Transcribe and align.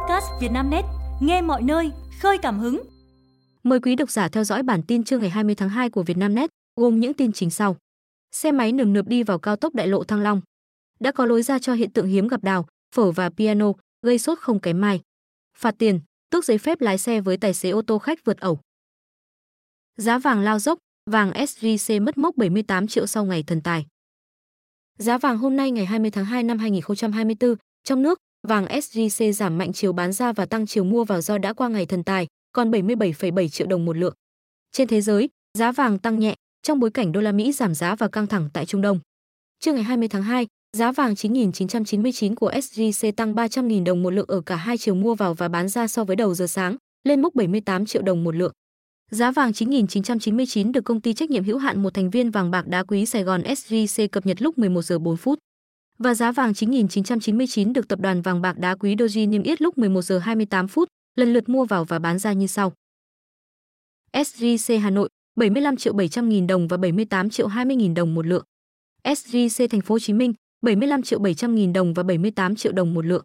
podcast 0.00 0.26
Vietnamnet, 0.40 0.84
nghe 1.20 1.42
mọi 1.42 1.62
nơi, 1.62 1.92
khơi 2.20 2.38
cảm 2.38 2.58
hứng. 2.58 2.82
Mời 3.62 3.80
quý 3.80 3.96
độc 3.96 4.10
giả 4.10 4.28
theo 4.28 4.44
dõi 4.44 4.62
bản 4.62 4.82
tin 4.82 5.04
trưa 5.04 5.18
ngày 5.18 5.30
20 5.30 5.54
tháng 5.54 5.68
2 5.68 5.90
của 5.90 6.02
Vietnamnet, 6.02 6.50
gồm 6.76 7.00
những 7.00 7.14
tin 7.14 7.32
chính 7.32 7.50
sau. 7.50 7.76
Xe 8.32 8.52
máy 8.52 8.72
nườm 8.72 8.92
nượp 8.92 9.06
đi 9.06 9.22
vào 9.22 9.38
cao 9.38 9.56
tốc 9.56 9.74
đại 9.74 9.86
lộ 9.86 10.04
Thăng 10.04 10.20
Long. 10.20 10.40
Đã 11.00 11.12
có 11.12 11.26
lối 11.26 11.42
ra 11.42 11.58
cho 11.58 11.74
hiện 11.74 11.92
tượng 11.92 12.06
hiếm 12.06 12.28
gặp 12.28 12.44
đào, 12.44 12.66
phở 12.94 13.10
và 13.10 13.30
piano, 13.30 13.72
gây 14.02 14.18
sốt 14.18 14.38
không 14.38 14.60
kém 14.60 14.80
mai. 14.80 15.00
Phạt 15.58 15.74
tiền, 15.78 16.00
tước 16.30 16.44
giấy 16.44 16.58
phép 16.58 16.80
lái 16.80 16.98
xe 16.98 17.20
với 17.20 17.36
tài 17.36 17.54
xế 17.54 17.70
ô 17.70 17.82
tô 17.82 17.98
khách 17.98 18.24
vượt 18.24 18.40
ẩu. 18.40 18.60
Giá 19.96 20.18
vàng 20.18 20.40
lao 20.40 20.58
dốc, 20.58 20.78
vàng 21.10 21.30
SJC 21.30 22.02
mất 22.02 22.18
mốc 22.18 22.36
78 22.36 22.86
triệu 22.86 23.06
sau 23.06 23.24
ngày 23.24 23.42
thần 23.42 23.60
tài. 23.60 23.86
Giá 24.98 25.18
vàng 25.18 25.38
hôm 25.38 25.56
nay 25.56 25.70
ngày 25.70 25.86
20 25.86 26.10
tháng 26.10 26.24
2 26.24 26.42
năm 26.42 26.58
2024, 26.58 27.54
trong 27.84 28.02
nước, 28.02 28.18
vàng 28.48 28.66
SJC 28.66 29.32
giảm 29.32 29.58
mạnh 29.58 29.72
chiều 29.72 29.92
bán 29.92 30.12
ra 30.12 30.32
và 30.32 30.46
tăng 30.46 30.66
chiều 30.66 30.84
mua 30.84 31.04
vào 31.04 31.20
do 31.20 31.38
đã 31.38 31.52
qua 31.52 31.68
ngày 31.68 31.86
thần 31.86 32.04
tài, 32.04 32.26
còn 32.52 32.70
77,7 32.70 33.48
triệu 33.48 33.66
đồng 33.66 33.84
một 33.84 33.96
lượng. 33.96 34.14
Trên 34.72 34.88
thế 34.88 35.00
giới, 35.00 35.28
giá 35.58 35.72
vàng 35.72 35.98
tăng 35.98 36.18
nhẹ 36.18 36.34
trong 36.62 36.80
bối 36.80 36.90
cảnh 36.90 37.12
đô 37.12 37.20
la 37.20 37.32
Mỹ 37.32 37.52
giảm 37.52 37.74
giá 37.74 37.94
và 37.94 38.08
căng 38.08 38.26
thẳng 38.26 38.48
tại 38.52 38.66
Trung 38.66 38.80
Đông. 38.80 39.00
Trưa 39.60 39.72
ngày 39.72 39.82
20 39.82 40.08
tháng 40.08 40.22
2, 40.22 40.46
giá 40.76 40.92
vàng 40.92 41.14
9.999 41.14 42.34
của 42.34 42.50
SJC 42.50 43.12
tăng 43.12 43.34
300.000 43.34 43.84
đồng 43.84 44.02
một 44.02 44.10
lượng 44.10 44.28
ở 44.28 44.40
cả 44.40 44.56
hai 44.56 44.78
chiều 44.78 44.94
mua 44.94 45.14
vào 45.14 45.34
và 45.34 45.48
bán 45.48 45.68
ra 45.68 45.88
so 45.88 46.04
với 46.04 46.16
đầu 46.16 46.34
giờ 46.34 46.46
sáng, 46.46 46.76
lên 47.04 47.22
mốc 47.22 47.34
78 47.34 47.86
triệu 47.86 48.02
đồng 48.02 48.24
một 48.24 48.34
lượng. 48.34 48.52
Giá 49.10 49.30
vàng 49.30 49.50
9.999 49.50 50.72
được 50.72 50.84
công 50.84 51.00
ty 51.00 51.14
trách 51.14 51.30
nhiệm 51.30 51.44
hữu 51.44 51.58
hạn 51.58 51.82
một 51.82 51.94
thành 51.94 52.10
viên 52.10 52.30
vàng 52.30 52.50
bạc 52.50 52.66
đá 52.66 52.82
quý 52.82 53.06
Sài 53.06 53.22
Gòn 53.22 53.42
SJC 53.42 54.08
cập 54.08 54.26
nhật 54.26 54.42
lúc 54.42 54.58
11 54.58 54.82
giờ 54.82 54.98
4 54.98 55.16
phút. 55.16 55.38
Và 56.04 56.14
giá 56.14 56.32
vàng 56.32 56.52
9.999 56.52 57.72
được 57.72 57.88
tập 57.88 58.00
đoàn 58.00 58.22
vàng 58.22 58.42
bạc 58.42 58.58
đá 58.58 58.74
quý 58.74 58.94
Doji 58.96 59.28
niêm 59.28 59.42
yết 59.42 59.62
lúc 59.62 59.78
11 59.78 60.02
giờ 60.02 60.18
28 60.18 60.68
phút, 60.68 60.88
lần 61.16 61.32
lượt 61.32 61.48
mua 61.48 61.64
vào 61.64 61.84
và 61.84 61.98
bán 61.98 62.18
ra 62.18 62.32
như 62.32 62.46
sau. 62.46 62.72
SJC 64.12 64.80
Hà 64.80 64.90
Nội 64.90 65.08
75 65.36 65.76
triệu 65.76 65.92
700 65.92 66.28
nghìn 66.28 66.46
đồng 66.46 66.68
và 66.68 66.76
78 66.76 67.30
triệu 67.30 67.46
20 67.46 67.76
nghìn 67.76 67.94
đồng 67.94 68.14
một 68.14 68.26
lượng. 68.26 68.44
SJC 69.04 69.68
Thành 69.68 69.80
phố 69.80 69.94
Hồ 69.94 69.98
Chí 69.98 70.12
Minh 70.12 70.34
75 70.62 71.02
triệu 71.02 71.18
700 71.18 71.54
nghìn 71.54 71.72
đồng 71.72 71.94
và 71.94 72.02
78 72.02 72.56
triệu 72.56 72.72
đồng 72.72 72.94
một 72.94 73.06
lượng. 73.06 73.24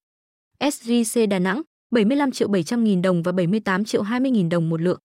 SJC 0.59 1.27
Đà 1.27 1.39
Nẵng 1.39 1.61
75 1.91 2.31
triệu 2.31 2.47
700 2.47 2.83
nghìn 2.83 3.01
đồng 3.01 3.23
và 3.23 3.31
78 3.31 3.85
triệu 3.85 4.01
20 4.01 4.31
nghìn 4.31 4.49
đồng 4.49 4.69
một 4.69 4.81
lượng. 4.81 4.99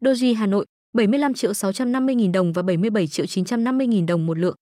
Doji 0.00 0.36
Hà 0.36 0.46
Nội 0.46 0.66
75 0.92 1.34
triệu 1.34 1.54
650 1.54 2.14
nghìn 2.14 2.32
đồng 2.32 2.52
và 2.52 2.62
77 2.62 3.06
triệu 3.06 3.26
950 3.26 3.86
nghìn 3.86 4.06
đồng 4.06 4.26
một 4.26 4.38
lượng. 4.38 4.56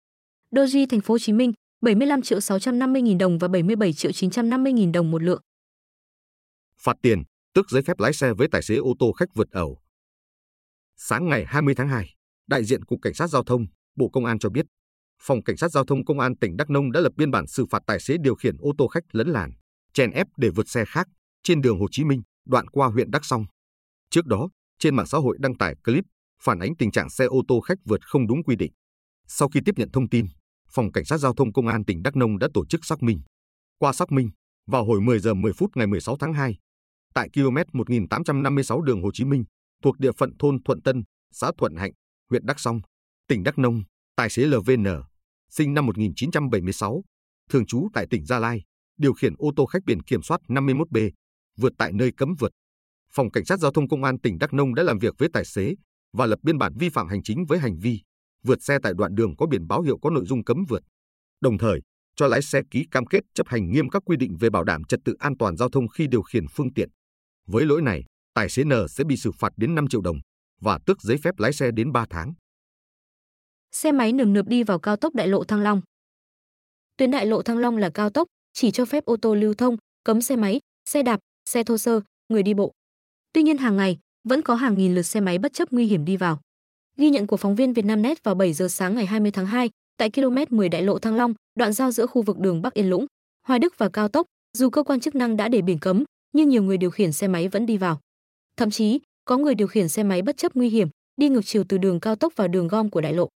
Doji 0.52 0.86
Thành 0.90 1.02
phố 1.02 1.14
Hồ 1.14 1.20
Chí 1.20 1.34
Minh 1.34 1.54
75 1.84 2.22
triệu 2.22 2.40
650 2.40 3.02
nghìn 3.02 3.18
đồng 3.18 3.38
và 3.38 3.48
77 3.48 3.94
triệu 3.94 4.12
950 4.12 4.74
nghìn 4.74 4.92
đồng 4.92 5.12
một 5.12 5.24
lượng. 5.24 5.42
Phạt 6.78 6.98
tiền, 7.02 7.24
tước 7.54 7.70
giấy 7.70 7.82
phép 7.82 8.00
lái 8.00 8.14
xe 8.14 8.34
với 8.34 8.48
tài 8.52 8.62
xế 8.62 8.76
ô 8.76 8.94
tô 9.00 9.12
khách 9.12 9.30
vượt 9.36 9.52
ẩu. 9.52 9.80
Sáng 10.98 11.30
ngày 11.30 11.46
20 11.48 11.76
tháng 11.76 11.88
2, 11.88 12.10
đại 12.48 12.64
diện 12.64 12.86
Cục 12.86 13.00
Cảnh 13.02 13.14
sát 13.14 13.28
Giao 13.28 13.44
thông, 13.44 13.66
Bộ 13.96 14.10
Công 14.10 14.26
an 14.26 14.40
cho 14.40 14.50
biết, 14.50 14.66
Phòng 15.22 15.44
Cảnh 15.44 15.58
sát 15.58 15.72
Giao 15.72 15.86
thông 15.86 16.06
Công 16.06 16.20
an 16.20 16.38
tỉnh 16.38 16.58
Đắk 16.58 16.70
Nông 16.70 16.92
đã 16.92 17.00
lập 17.00 17.12
biên 17.16 17.32
bản 17.32 17.48
xử 17.48 17.66
phạt 17.66 17.84
tài 17.88 18.00
xế 18.00 18.18
điều 18.22 18.36
khiển 18.36 18.56
ô 18.60 18.72
tô 18.78 18.88
khách 18.88 19.04
lấn 19.12 19.28
làn, 19.28 19.52
chèn 19.94 20.12
ép 20.12 20.28
để 20.38 20.50
vượt 20.50 20.70
xe 20.70 20.86
khác 20.86 21.08
trên 21.44 21.62
đường 21.62 21.80
Hồ 21.80 21.88
Chí 21.92 22.04
Minh, 22.04 22.22
đoạn 22.46 22.68
qua 22.68 22.88
huyện 22.88 23.12
Đắk 23.12 23.26
Song. 23.26 23.46
Trước 24.10 24.26
đó, 24.26 24.50
trên 24.80 24.96
mạng 24.96 25.08
xã 25.08 25.18
hội 25.18 25.38
đăng 25.40 25.58
tải 25.58 25.76
clip 25.84 26.04
phản 26.44 26.60
ánh 26.60 26.76
tình 26.76 26.92
trạng 26.92 27.10
xe 27.10 27.26
ô 27.26 27.42
tô 27.48 27.60
khách 27.60 27.78
vượt 27.86 28.02
không 28.06 28.28
đúng 28.28 28.44
quy 28.44 28.56
định. 28.56 28.72
Sau 29.28 29.50
khi 29.50 29.60
tiếp 29.66 29.76
nhận 29.78 29.92
thông 29.92 30.10
tin, 30.10 30.26
Phòng 30.76 30.92
Cảnh 30.92 31.06
sát 31.06 31.18
Giao 31.18 31.34
thông 31.34 31.54
Công 31.54 31.68
an 31.68 31.86
tỉnh 31.86 32.04
Đắk 32.04 32.16
Nông 32.16 32.40
đã 32.40 32.48
tổ 32.54 32.66
chức 32.66 32.86
xác 32.86 33.04
minh. 33.04 33.22
Qua 33.78 33.94
xác 33.94 34.12
minh, 34.12 34.30
vào 34.68 34.86
hồi 34.86 35.02
10 35.02 35.20
giờ 35.20 35.34
10 35.34 35.54
phút 35.54 35.72
ngày 35.76 35.88
16 35.88 36.18
tháng 36.20 36.34
2, 36.34 36.58
tại 37.14 37.30
km 37.34 37.58
1856 37.74 38.82
đường 38.82 39.02
Hồ 39.04 39.12
Chí 39.14 39.26
Minh, 39.26 39.44
thuộc 39.84 40.00
địa 40.00 40.12
phận 40.18 40.38
thôn 40.40 40.64
Thuận 40.64 40.82
Tân, 40.82 41.04
xã 41.32 41.52
Thuận 41.58 41.76
Hạnh, 41.76 41.92
huyện 42.30 42.46
Đắk 42.46 42.60
Song, 42.60 42.82
tỉnh 43.28 43.44
Đắk 43.44 43.58
Nông, 43.58 43.84
tài 44.16 44.30
xế 44.30 44.46
LVN, 44.46 44.86
sinh 45.50 45.74
năm 45.74 45.86
1976, 45.86 47.04
thường 47.50 47.66
trú 47.66 47.88
tại 47.94 48.08
tỉnh 48.10 48.26
Gia 48.26 48.40
Lai, 48.40 48.62
điều 48.98 49.14
khiển 49.14 49.34
ô 49.38 49.52
tô 49.56 49.66
khách 49.66 49.84
biển 49.86 50.02
kiểm 50.02 50.22
soát 50.22 50.42
51B, 50.48 51.12
vượt 51.58 51.74
tại 51.78 51.92
nơi 51.94 52.12
cấm 52.18 52.36
vượt. 52.40 52.52
Phòng 53.12 53.32
Cảnh 53.32 53.46
sát 53.46 53.60
Giao 53.60 53.72
thông 53.72 53.88
Công 53.88 54.04
an 54.04 54.20
tỉnh 54.20 54.38
Đắk 54.40 54.54
Nông 54.54 54.76
đã 54.76 54.84
làm 54.84 55.00
việc 55.00 55.14
với 55.18 55.30
tài 55.34 55.46
xế 55.46 55.76
và 56.14 56.26
lập 56.26 56.40
biên 56.44 56.58
bản 56.58 56.74
vi 56.80 56.90
phạm 56.90 57.08
hành 57.08 57.24
chính 57.24 57.46
với 57.46 57.60
hành 57.60 57.78
vi 57.78 58.02
vượt 58.44 58.64
xe 58.64 58.78
tại 58.84 58.94
đoạn 58.98 59.16
đường 59.16 59.36
có 59.36 59.46
biển 59.46 59.68
báo 59.68 59.82
hiệu 59.82 59.98
có 60.02 60.10
nội 60.10 60.26
dung 60.26 60.44
cấm 60.44 60.66
vượt. 60.70 60.84
Đồng 61.42 61.58
thời, 61.58 61.80
cho 62.16 62.28
lái 62.28 62.42
xe 62.42 62.62
ký 62.72 62.86
cam 62.92 63.06
kết 63.06 63.24
chấp 63.34 63.48
hành 63.48 63.72
nghiêm 63.72 63.90
các 63.90 64.04
quy 64.06 64.18
định 64.18 64.38
về 64.40 64.50
bảo 64.50 64.64
đảm 64.64 64.84
trật 64.84 65.00
tự 65.06 65.16
an 65.20 65.38
toàn 65.38 65.58
giao 65.58 65.70
thông 65.70 65.88
khi 65.88 66.08
điều 66.08 66.22
khiển 66.22 66.46
phương 66.48 66.74
tiện. 66.74 66.90
Với 67.48 67.66
lỗi 67.66 67.82
này, 67.82 68.04
tài 68.34 68.50
xế 68.50 68.64
N 68.64 68.72
sẽ 68.90 69.04
bị 69.04 69.18
xử 69.18 69.32
phạt 69.32 69.54
đến 69.58 69.76
5 69.76 69.88
triệu 69.88 70.02
đồng 70.02 70.18
và 70.62 70.80
tước 70.86 71.02
giấy 71.02 71.18
phép 71.24 71.40
lái 71.40 71.54
xe 71.54 71.72
đến 71.72 71.92
3 71.92 72.06
tháng. 72.10 72.34
Xe 73.72 73.92
máy 73.92 74.14
nườm 74.14 74.34
nượp 74.34 74.48
đi 74.48 74.64
vào 74.64 74.80
cao 74.80 74.96
tốc 74.96 75.16
đại 75.16 75.28
lộ 75.28 75.44
Thăng 75.44 75.62
Long. 75.62 75.82
Tuyến 76.98 77.12
đại 77.12 77.26
lộ 77.26 77.42
Thăng 77.42 77.58
Long 77.58 77.78
là 77.78 77.90
cao 77.94 78.10
tốc, 78.10 78.28
chỉ 78.54 78.72
cho 78.72 78.86
phép 78.86 79.06
ô 79.06 79.18
tô 79.22 79.36
lưu 79.36 79.54
thông, 79.54 79.78
cấm 80.04 80.22
xe 80.22 80.36
máy, 80.36 80.60
xe 80.90 81.04
đạp, 81.04 81.20
xe 81.50 81.64
thô 81.64 81.78
sơ, 81.78 82.02
người 82.30 82.44
đi 82.44 82.54
bộ. 82.54 82.72
Tuy 83.34 83.44
nhiên 83.44 83.58
hàng 83.58 83.78
ngày, 83.78 84.00
vẫn 84.24 84.42
có 84.42 84.56
hàng 84.56 84.78
nghìn 84.78 84.96
lượt 84.96 85.02
xe 85.02 85.22
máy 85.22 85.38
bất 85.38 85.54
chấp 85.54 85.72
nguy 85.72 85.86
hiểm 85.86 86.06
đi 86.06 86.18
vào. 86.18 86.40
Ghi 86.98 87.10
nhận 87.10 87.28
của 87.28 87.38
phóng 87.38 87.56
viên 87.56 87.74
Vietnamnet 87.74 88.24
vào 88.24 88.36
7 88.36 88.54
giờ 88.54 88.68
sáng 88.68 88.96
ngày 88.96 89.06
20 89.06 89.32
tháng 89.32 89.46
2, 89.46 89.70
tại 89.98 90.10
km 90.12 90.38
10 90.50 90.70
đại 90.70 90.82
lộ 90.82 91.00
Thăng 91.00 91.16
Long, 91.16 91.34
đoạn 91.56 91.74
giao 91.74 91.92
giữa 91.92 92.06
khu 92.06 92.22
vực 92.22 92.40
đường 92.40 92.62
Bắc 92.62 92.74
Yên 92.74 92.90
Lũng, 92.90 93.06
Hoài 93.48 93.60
Đức 93.60 93.78
và 93.78 93.90
cao 93.90 94.08
tốc, 94.08 94.28
dù 94.58 94.70
cơ 94.70 94.84
quan 94.84 95.00
chức 95.00 95.16
năng 95.16 95.38
đã 95.38 95.48
để 95.48 95.62
biển 95.62 95.80
cấm, 95.80 96.04
nhưng 96.34 96.50
nhiều 96.50 96.64
người 96.64 96.78
điều 96.78 96.90
khiển 96.90 97.12
xe 97.12 97.28
máy 97.28 97.48
vẫn 97.48 97.66
đi 97.66 97.78
vào. 97.78 98.00
Thậm 98.58 98.70
chí, 98.72 99.00
có 99.26 99.38
người 99.38 99.56
điều 99.56 99.68
khiển 99.68 99.90
xe 99.90 100.04
máy 100.04 100.22
bất 100.22 100.38
chấp 100.38 100.56
nguy 100.56 100.70
hiểm, 100.70 100.88
đi 101.18 101.30
ngược 101.30 101.46
chiều 101.46 101.64
từ 101.70 101.78
đường 101.78 102.00
cao 102.00 102.16
tốc 102.16 102.34
vào 102.36 102.48
đường 102.48 102.68
gom 102.68 102.90
của 102.90 103.02
đại 103.02 103.14
lộ. 103.14 103.30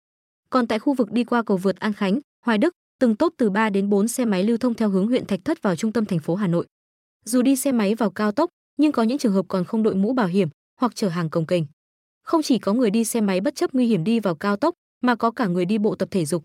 Còn 0.50 0.66
tại 0.66 0.78
khu 0.78 0.94
vực 0.94 1.12
đi 1.12 1.24
qua 1.24 1.42
cầu 1.42 1.56
vượt 1.56 1.76
An 1.76 1.92
Khánh, 1.92 2.20
Hoài 2.46 2.58
Đức, 2.58 2.74
từng 3.00 3.16
tốp 3.16 3.32
từ 3.36 3.50
3 3.50 3.70
đến 3.70 3.90
4 3.90 4.08
xe 4.08 4.24
máy 4.24 4.44
lưu 4.44 4.58
thông 4.58 4.74
theo 4.74 4.88
hướng 4.88 5.06
huyện 5.06 5.26
Thạch 5.26 5.40
Thất 5.44 5.62
vào 5.62 5.76
trung 5.76 5.92
tâm 5.92 6.04
thành 6.04 6.18
phố 6.18 6.34
Hà 6.34 6.46
Nội. 6.46 6.66
Dù 7.24 7.42
đi 7.42 7.56
xe 7.56 7.72
máy 7.72 7.94
vào 7.94 8.10
cao 8.10 8.32
tốc, 8.32 8.50
nhưng 8.76 8.92
có 8.92 9.02
những 9.02 9.18
trường 9.18 9.32
hợp 9.32 9.44
còn 9.48 9.64
không 9.64 9.82
đội 9.82 9.94
mũ 9.94 10.12
bảo 10.12 10.26
hiểm 10.26 10.48
hoặc 10.80 10.92
chở 10.94 11.08
hàng 11.08 11.30
cồng 11.30 11.46
kềnh. 11.46 11.64
Không 12.26 12.42
chỉ 12.42 12.58
có 12.58 12.72
người 12.72 12.90
đi 12.90 13.04
xe 13.04 13.20
máy 13.20 13.40
bất 13.40 13.54
chấp 13.54 13.72
nguy 13.74 13.86
hiểm 13.86 14.04
đi 14.04 14.20
vào 14.20 14.34
cao 14.34 14.56
tốc, 14.56 14.74
mà 15.02 15.14
có 15.14 15.30
cả 15.30 15.46
người 15.46 15.64
đi 15.64 15.78
bộ 15.78 15.94
tập 15.94 16.08
thể 16.10 16.24
dục. 16.24 16.42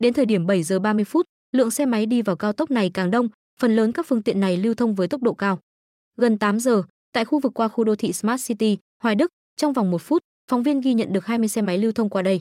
Đến 0.00 0.12
thời 0.12 0.26
điểm 0.26 0.46
7 0.46 0.62
giờ 0.62 0.78
30 0.78 1.04
phút, 1.04 1.26
lượng 1.52 1.70
xe 1.70 1.86
máy 1.86 2.06
đi 2.06 2.22
vào 2.22 2.36
cao 2.36 2.52
tốc 2.52 2.70
này 2.70 2.90
càng 2.94 3.10
đông, 3.10 3.28
phần 3.60 3.76
lớn 3.76 3.92
các 3.92 4.06
phương 4.06 4.22
tiện 4.22 4.40
này 4.40 4.56
lưu 4.56 4.74
thông 4.74 4.94
với 4.94 5.08
tốc 5.08 5.22
độ 5.22 5.34
cao. 5.34 5.58
Gần 6.16 6.38
8 6.38 6.60
giờ, 6.60 6.82
tại 7.12 7.24
khu 7.24 7.40
vực 7.40 7.52
qua 7.54 7.68
khu 7.68 7.84
đô 7.84 7.96
thị 7.96 8.12
Smart 8.12 8.46
City, 8.48 8.78
Hoài 9.02 9.14
Đức, 9.14 9.30
trong 9.56 9.72
vòng 9.72 9.90
1 9.90 10.02
phút, 10.02 10.22
phóng 10.50 10.62
viên 10.62 10.80
ghi 10.80 10.94
nhận 10.94 11.12
được 11.12 11.26
20 11.26 11.48
xe 11.48 11.62
máy 11.62 11.78
lưu 11.78 11.92
thông 11.92 12.10
qua 12.10 12.22
đây. 12.22 12.40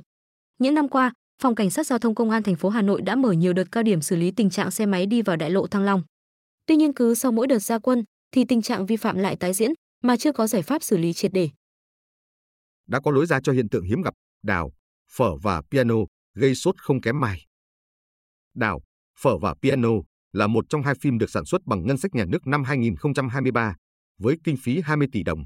Những 0.60 0.74
năm 0.74 0.88
qua, 0.88 1.14
Phòng 1.42 1.56
Cảnh 1.56 1.70
sát 1.70 1.88
Giao 1.88 2.00
thông 2.00 2.16
Công 2.16 2.30
an 2.30 2.44
thành 2.44 2.56
phố 2.56 2.70
Hà 2.70 2.82
Nội 2.82 3.02
đã 3.02 3.16
mở 3.16 3.32
nhiều 3.32 3.54
đợt 3.54 3.72
cao 3.72 3.84
điểm 3.84 4.02
xử 4.02 4.16
lý 4.16 4.32
tình 4.32 4.50
trạng 4.50 4.72
xe 4.72 4.86
máy 4.86 5.06
đi 5.06 5.22
vào 5.22 5.36
đại 5.36 5.50
lộ 5.50 5.68
Thăng 5.68 5.84
Long. 5.84 6.04
Tuy 6.66 6.76
nhiên 6.76 6.94
cứ 6.94 7.16
sau 7.16 7.32
mỗi 7.32 7.48
đợt 7.48 7.60
gia 7.60 7.80
quân 7.80 8.04
thì 8.32 8.46
tình 8.46 8.62
trạng 8.62 8.86
vi 8.86 8.98
phạm 8.98 9.18
lại 9.18 9.36
tái 9.36 9.54
diễn 9.54 9.74
mà 10.04 10.18
chưa 10.18 10.32
có 10.32 10.48
giải 10.48 10.62
pháp 10.62 10.84
xử 10.84 10.98
lý 10.98 11.14
triệt 11.14 11.34
để. 11.34 11.50
Đã 12.88 13.00
có 13.00 13.12
lối 13.12 13.26
ra 13.26 13.40
cho 13.44 13.52
hiện 13.52 13.70
tượng 13.70 13.86
hiếm 13.86 14.02
gặp, 14.02 14.14
đào, 14.44 14.72
phở 15.12 15.36
và 15.36 15.62
piano 15.72 15.96
gây 16.36 16.56
sốt 16.56 16.76
không 16.78 17.02
kém 17.02 17.20
mai. 17.20 17.46
Đào, 18.54 18.82
phở 19.20 19.38
và 19.38 19.56
piano 19.62 19.90
là 20.34 20.48
một 20.48 20.66
trong 20.70 20.84
hai 20.84 20.96
phim 21.02 21.18
được 21.18 21.30
sản 21.30 21.46
xuất 21.46 21.66
bằng 21.66 21.88
ngân 21.88 21.98
sách 21.98 22.16
nhà 22.16 22.26
nước 22.26 22.48
năm 22.48 22.64
2023 22.64 23.76
với 24.18 24.38
kinh 24.44 24.58
phí 24.58 24.82
20 24.82 25.08
tỷ 25.12 25.24
đồng. 25.24 25.44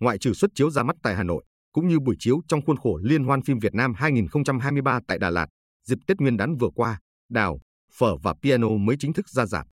Ngoại 0.00 0.18
trừ 0.18 0.32
xuất 0.32 0.50
chiếu 0.54 0.70
ra 0.70 0.82
mắt 0.82 0.96
tại 1.02 1.16
Hà 1.16 1.22
Nội, 1.22 1.44
cũng 1.72 1.88
như 1.88 2.00
buổi 2.00 2.16
chiếu 2.18 2.40
trong 2.48 2.60
khuôn 2.66 2.76
khổ 2.76 3.00
Liên 3.02 3.24
hoan 3.24 3.42
phim 3.42 3.58
Việt 3.58 3.74
Nam 3.74 3.94
2023 3.94 5.00
tại 5.08 5.18
Đà 5.18 5.30
Lạt, 5.30 5.46
dịp 5.86 5.98
Tết 6.06 6.20
Nguyên 6.20 6.36
đán 6.36 6.56
vừa 6.56 6.70
qua, 6.74 6.98
Đào, 7.28 7.60
Phở 7.92 8.16
và 8.16 8.34
Piano 8.42 8.68
mới 8.68 8.96
chính 8.98 9.12
thức 9.12 9.28
ra 9.28 9.46
rạp. 9.46 9.66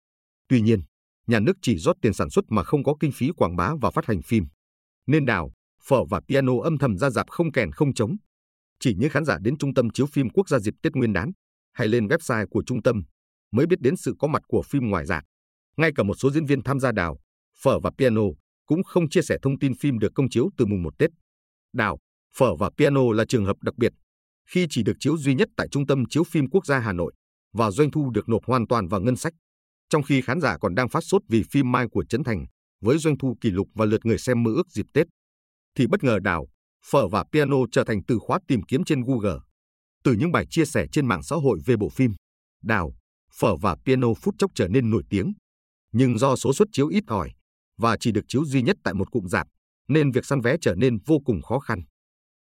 Tuy 0.49 0.61
nhiên, 0.61 0.81
nhà 1.27 1.41
nước 1.41 1.57
chỉ 1.63 1.79
rót 1.79 1.97
tiền 2.03 2.13
sản 2.13 2.31
xuất 2.31 2.45
mà 2.49 2.63
không 2.63 2.85
có 2.85 2.95
kinh 3.01 3.13
phí 3.13 3.31
quảng 3.37 3.57
bá 3.57 3.73
và 3.81 3.91
phát 3.91 4.07
hành 4.07 4.23
phim. 4.23 4.47
Nên 5.07 5.27
Đào, 5.27 5.53
Phở 5.89 6.05
và 6.11 6.21
Piano 6.29 6.53
âm 6.63 6.79
thầm 6.79 6.99
ra 6.99 7.11
dạp 7.11 7.31
không 7.31 7.53
kèn 7.53 7.73
không 7.73 7.95
trống. 7.95 8.17
Chỉ 8.81 8.95
những 8.99 9.11
khán 9.11 9.25
giả 9.25 9.39
đến 9.43 9.59
trung 9.59 9.75
tâm 9.75 9.91
chiếu 9.91 10.07
phim 10.07 10.31
quốc 10.31 10.49
gia 10.49 10.59
dịp 10.59 10.75
Tết 10.83 10.93
Nguyên 10.93 11.13
đán 11.13 11.33
hay 11.73 11.89
lên 11.89 12.07
website 12.07 12.47
của 12.51 12.63
trung 12.67 12.83
tâm 12.83 13.03
mới 13.53 13.67
biết 13.67 13.81
đến 13.81 13.97
sự 13.97 14.15
có 14.19 14.29
mặt 14.29 14.43
của 14.49 14.63
phim 14.63 14.89
ngoài 14.89 15.07
rạp. 15.07 15.25
Ngay 15.77 15.91
cả 15.95 16.03
một 16.03 16.15
số 16.15 16.31
diễn 16.31 16.47
viên 16.47 16.63
tham 16.63 16.81
gia 16.81 16.93
Đào, 16.93 17.19
Phở 17.63 17.79
và 17.79 17.91
Piano 17.99 18.23
cũng 18.67 18.83
không 18.83 19.09
chia 19.09 19.23
sẻ 19.23 19.37
thông 19.43 19.59
tin 19.59 19.75
phim 19.75 19.99
được 19.99 20.13
công 20.15 20.29
chiếu 20.29 20.51
từ 20.57 20.67
mùng 20.67 20.83
1 20.83 20.99
Tết. 20.99 21.11
Đào, 21.73 21.99
Phở 22.37 22.57
và 22.57 22.71
Piano 22.79 23.13
là 23.13 23.25
trường 23.29 23.45
hợp 23.45 23.57
đặc 23.63 23.79
biệt 23.79 23.93
khi 24.47 24.67
chỉ 24.71 24.83
được 24.83 24.97
chiếu 25.01 25.17
duy 25.19 25.35
nhất 25.35 25.49
tại 25.57 25.69
Trung 25.71 25.87
tâm 25.87 26.05
Chiếu 26.11 26.25
phim 26.25 26.51
Quốc 26.51 26.67
gia 26.67 26.79
Hà 26.79 26.93
Nội 26.93 27.13
và 27.53 27.71
doanh 27.71 27.91
thu 27.91 28.11
được 28.11 28.29
nộp 28.29 28.45
hoàn 28.47 28.67
toàn 28.67 28.89
vào 28.89 29.01
ngân 29.01 29.17
sách. 29.17 29.33
Trong 29.89 30.03
khi 30.03 30.23
khán 30.23 30.41
giả 30.41 30.59
còn 30.59 30.75
đang 30.75 30.89
phát 30.89 31.05
sốt 31.05 31.23
vì 31.29 31.43
phim 31.51 31.73
Mai 31.73 31.87
của 31.91 32.05
Trấn 32.05 32.25
Thành 32.25 32.47
với 32.81 32.99
doanh 32.99 33.19
thu 33.19 33.37
kỷ 33.41 33.51
lục 33.51 33.69
và 33.75 33.85
lượt 33.85 34.07
người 34.07 34.19
xem 34.19 34.43
mơ 34.43 34.51
ước 34.55 34.71
dịp 34.71 34.87
Tết, 34.95 35.07
thì 35.77 35.87
bất 35.87 36.05
ngờ 36.05 36.19
Đào, 36.23 36.47
Phở 36.91 37.09
và 37.09 37.25
Piano 37.33 37.57
trở 37.73 37.85
thành 37.85 38.05
từ 38.07 38.19
khóa 38.19 38.39
tìm 38.49 38.63
kiếm 38.63 38.85
trên 38.85 39.03
Google. 39.03 39.39
Từ 40.05 40.13
những 40.13 40.33
bài 40.33 40.47
chia 40.51 40.65
sẻ 40.65 40.87
trên 40.93 41.07
mạng 41.07 41.23
xã 41.23 41.37
hội 41.37 41.59
về 41.67 41.77
bộ 41.77 41.89
phim, 41.89 42.15
Đào, 42.63 42.95
Phở 43.39 43.57
và 43.57 43.77
Piano 43.85 44.09
phút 44.15 44.35
chốc 44.39 44.51
trở 44.55 44.69
nên 44.69 44.91
nổi 44.91 45.03
tiếng. 45.11 45.33
Nhưng 45.93 46.19
do 46.19 46.37
số 46.37 46.53
suất 46.53 46.69
chiếu 46.73 46.89
ít 46.89 47.05
ỏi, 47.07 47.33
và 47.79 47.97
chỉ 48.01 48.13
được 48.13 48.25
chiếu 48.29 48.45
duy 48.45 48.63
nhất 48.63 48.77
tại 48.85 48.95
một 48.95 49.11
cụm 49.11 49.27
rạp, 49.27 49.47
nên 49.89 50.11
việc 50.11 50.27
săn 50.27 50.41
vé 50.41 50.57
trở 50.61 50.75
nên 50.75 50.99
vô 51.07 51.19
cùng 51.25 51.43
khó 51.43 51.59
khăn. 51.59 51.83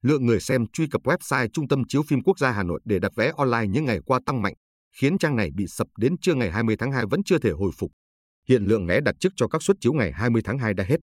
Lượng 0.03 0.27
người 0.27 0.41
xem 0.41 0.67
truy 0.73 0.87
cập 0.91 1.03
website 1.03 1.49
Trung 1.53 1.69
tâm 1.69 1.83
Chiếu 1.89 2.03
phim 2.03 2.23
Quốc 2.23 2.39
gia 2.39 2.51
Hà 2.51 2.63
Nội 2.63 2.81
để 2.85 2.99
đặt 2.99 3.13
vé 3.17 3.33
online 3.37 3.67
những 3.67 3.85
ngày 3.85 4.01
qua 4.07 4.21
tăng 4.27 4.43
mạnh, 4.43 4.55
khiến 4.97 5.19
trang 5.19 5.37
này 5.37 5.51
bị 5.55 5.67
sập 5.67 5.87
đến 5.99 6.19
trưa 6.23 6.35
ngày 6.35 6.51
20 6.51 6.77
tháng 6.79 6.93
2 6.93 7.05
vẫn 7.11 7.25
chưa 7.25 7.39
thể 7.39 7.51
hồi 7.51 7.71
phục. 7.79 7.91
Hiện 8.49 8.65
lượng 8.65 8.87
vé 8.87 9.01
đặt 9.01 9.15
trước 9.21 9.33
cho 9.37 9.49
các 9.49 9.63
suất 9.63 9.77
chiếu 9.81 9.93
ngày 9.93 10.13
20 10.13 10.43
tháng 10.45 10.59
2 10.59 10.75
đã 10.75 10.85
hết. 10.85 10.97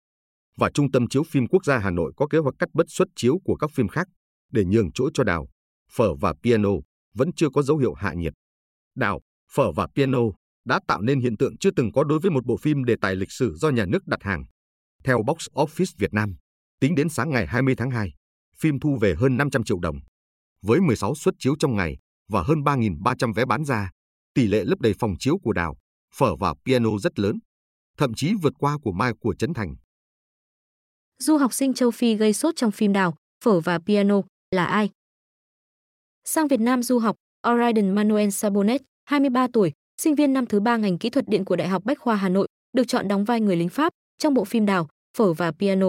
Và 0.57 0.71
Trung 0.75 0.91
tâm 0.91 1.09
Chiếu 1.09 1.23
phim 1.23 1.47
Quốc 1.47 1.65
gia 1.65 1.79
Hà 1.79 1.91
Nội 1.91 2.13
có 2.17 2.27
kế 2.27 2.39
hoạch 2.39 2.55
cắt 2.59 2.69
bớt 2.73 2.87
suất 2.89 3.09
chiếu 3.17 3.39
của 3.45 3.57
các 3.57 3.71
phim 3.75 3.89
khác 3.89 4.09
để 4.53 4.65
nhường 4.65 4.93
chỗ 4.93 5.11
cho 5.15 5.25
Đào, 5.25 5.49
Phở 5.93 6.15
và 6.15 6.35
Piano 6.43 6.71
vẫn 7.15 7.31
chưa 7.37 7.49
có 7.55 7.63
dấu 7.63 7.79
hiệu 7.79 7.95
hạ 7.95 8.15
nhiệt. 8.15 8.33
Đào, 8.97 9.21
Phở 9.53 9.73
và 9.73 9.87
Piano 9.95 10.21
đã 10.65 10.81
tạo 10.89 11.01
nên 11.01 11.21
hiện 11.21 11.37
tượng 11.37 11.59
chưa 11.59 11.71
từng 11.77 11.93
có 11.93 12.05
đối 12.05 12.19
với 12.19 12.31
một 12.31 12.47
bộ 12.47 12.57
phim 12.57 12.85
đề 12.85 12.97
tài 13.01 13.17
lịch 13.17 13.33
sử 13.33 13.55
do 13.57 13.71
nhà 13.71 13.85
nước 13.87 14.07
đặt 14.07 14.23
hàng. 14.23 14.45
Theo 15.05 15.23
Box 15.27 15.47
Office 15.53 15.95
Việt 15.99 16.13
Nam, 16.13 16.35
tính 16.81 16.95
đến 16.95 17.09
sáng 17.09 17.31
ngày 17.31 17.47
20 17.47 17.75
tháng 17.77 17.91
2, 17.91 18.13
phim 18.57 18.81
thu 18.81 18.99
về 19.01 19.15
hơn 19.15 19.37
500 19.37 19.65
triệu 19.65 19.79
đồng. 19.79 19.97
Với 20.63 20.81
16 20.81 21.15
suất 21.15 21.35
chiếu 21.39 21.55
trong 21.59 21.77
ngày 21.77 21.97
và 22.29 22.43
hơn 22.43 22.59
3.300 22.59 23.33
vé 23.33 23.45
bán 23.45 23.65
ra, 23.65 23.91
tỷ 24.35 24.47
lệ 24.47 24.65
lấp 24.65 24.81
đầy 24.81 24.95
phòng 24.99 25.15
chiếu 25.19 25.39
của 25.43 25.53
Đào, 25.53 25.77
Phở 26.15 26.37
và 26.37 26.55
Piano 26.65 26.91
rất 26.99 27.19
lớn, 27.19 27.39
thậm 27.99 28.15
chí 28.15 28.35
vượt 28.43 28.53
qua 28.59 28.79
của 28.83 28.93
Mai 28.93 29.13
của 29.21 29.35
Trấn 29.35 29.55
Thành. 29.55 29.75
Du 31.25 31.37
học 31.37 31.53
sinh 31.53 31.75
châu 31.75 31.91
Phi 31.91 32.15
gây 32.15 32.33
sốt 32.33 32.57
trong 32.57 32.71
phim 32.71 32.93
Đào, 32.93 33.15
Phở 33.45 33.61
và 33.61 33.79
Piano 33.79 34.21
là 34.51 34.65
ai? 34.65 34.91
Sang 36.25 36.49
Việt 36.49 36.61
Nam 36.61 36.83
du 36.83 36.99
học, 36.99 37.17
Orion 37.49 37.91
Manuel 37.91 38.31
Sabonet, 38.31 38.83
23 39.05 39.47
tuổi, 39.53 39.73
sinh 40.03 40.15
viên 40.15 40.33
năm 40.33 40.47
thứ 40.47 40.61
ba 40.61 40.77
ngành 40.77 40.99
kỹ 40.99 41.11
thuật 41.11 41.29
điện 41.29 41.45
của 41.45 41.57
Đại 41.57 41.69
học 41.69 41.85
Bách 41.85 41.99
khoa 41.99 42.17
Hà 42.17 42.29
Nội, 42.29 42.49
được 42.73 42.85
chọn 42.89 43.09
đóng 43.09 43.25
vai 43.25 43.41
người 43.41 43.57
lính 43.57 43.69
Pháp 43.69 43.93
trong 44.19 44.35
bộ 44.35 44.45
phim 44.45 44.67
Đào, 44.67 44.89
Phở 45.19 45.33
và 45.33 45.53
Piano. 45.53 45.87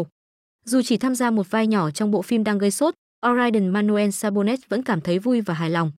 Dù 0.66 0.82
chỉ 0.82 0.98
tham 0.98 1.16
gia 1.16 1.32
một 1.32 1.52
vai 1.52 1.68
nhỏ 1.68 1.92
trong 1.92 2.12
bộ 2.12 2.22
phim 2.22 2.44
đang 2.44 2.58
gây 2.58 2.72
sốt, 2.72 2.94
Orion 3.28 3.68
Manuel 3.68 4.10
Sabonet 4.10 4.70
vẫn 4.70 4.84
cảm 4.84 5.02
thấy 5.02 5.20
vui 5.20 5.42
và 5.42 5.54
hài 5.54 5.70
lòng. 5.70 5.92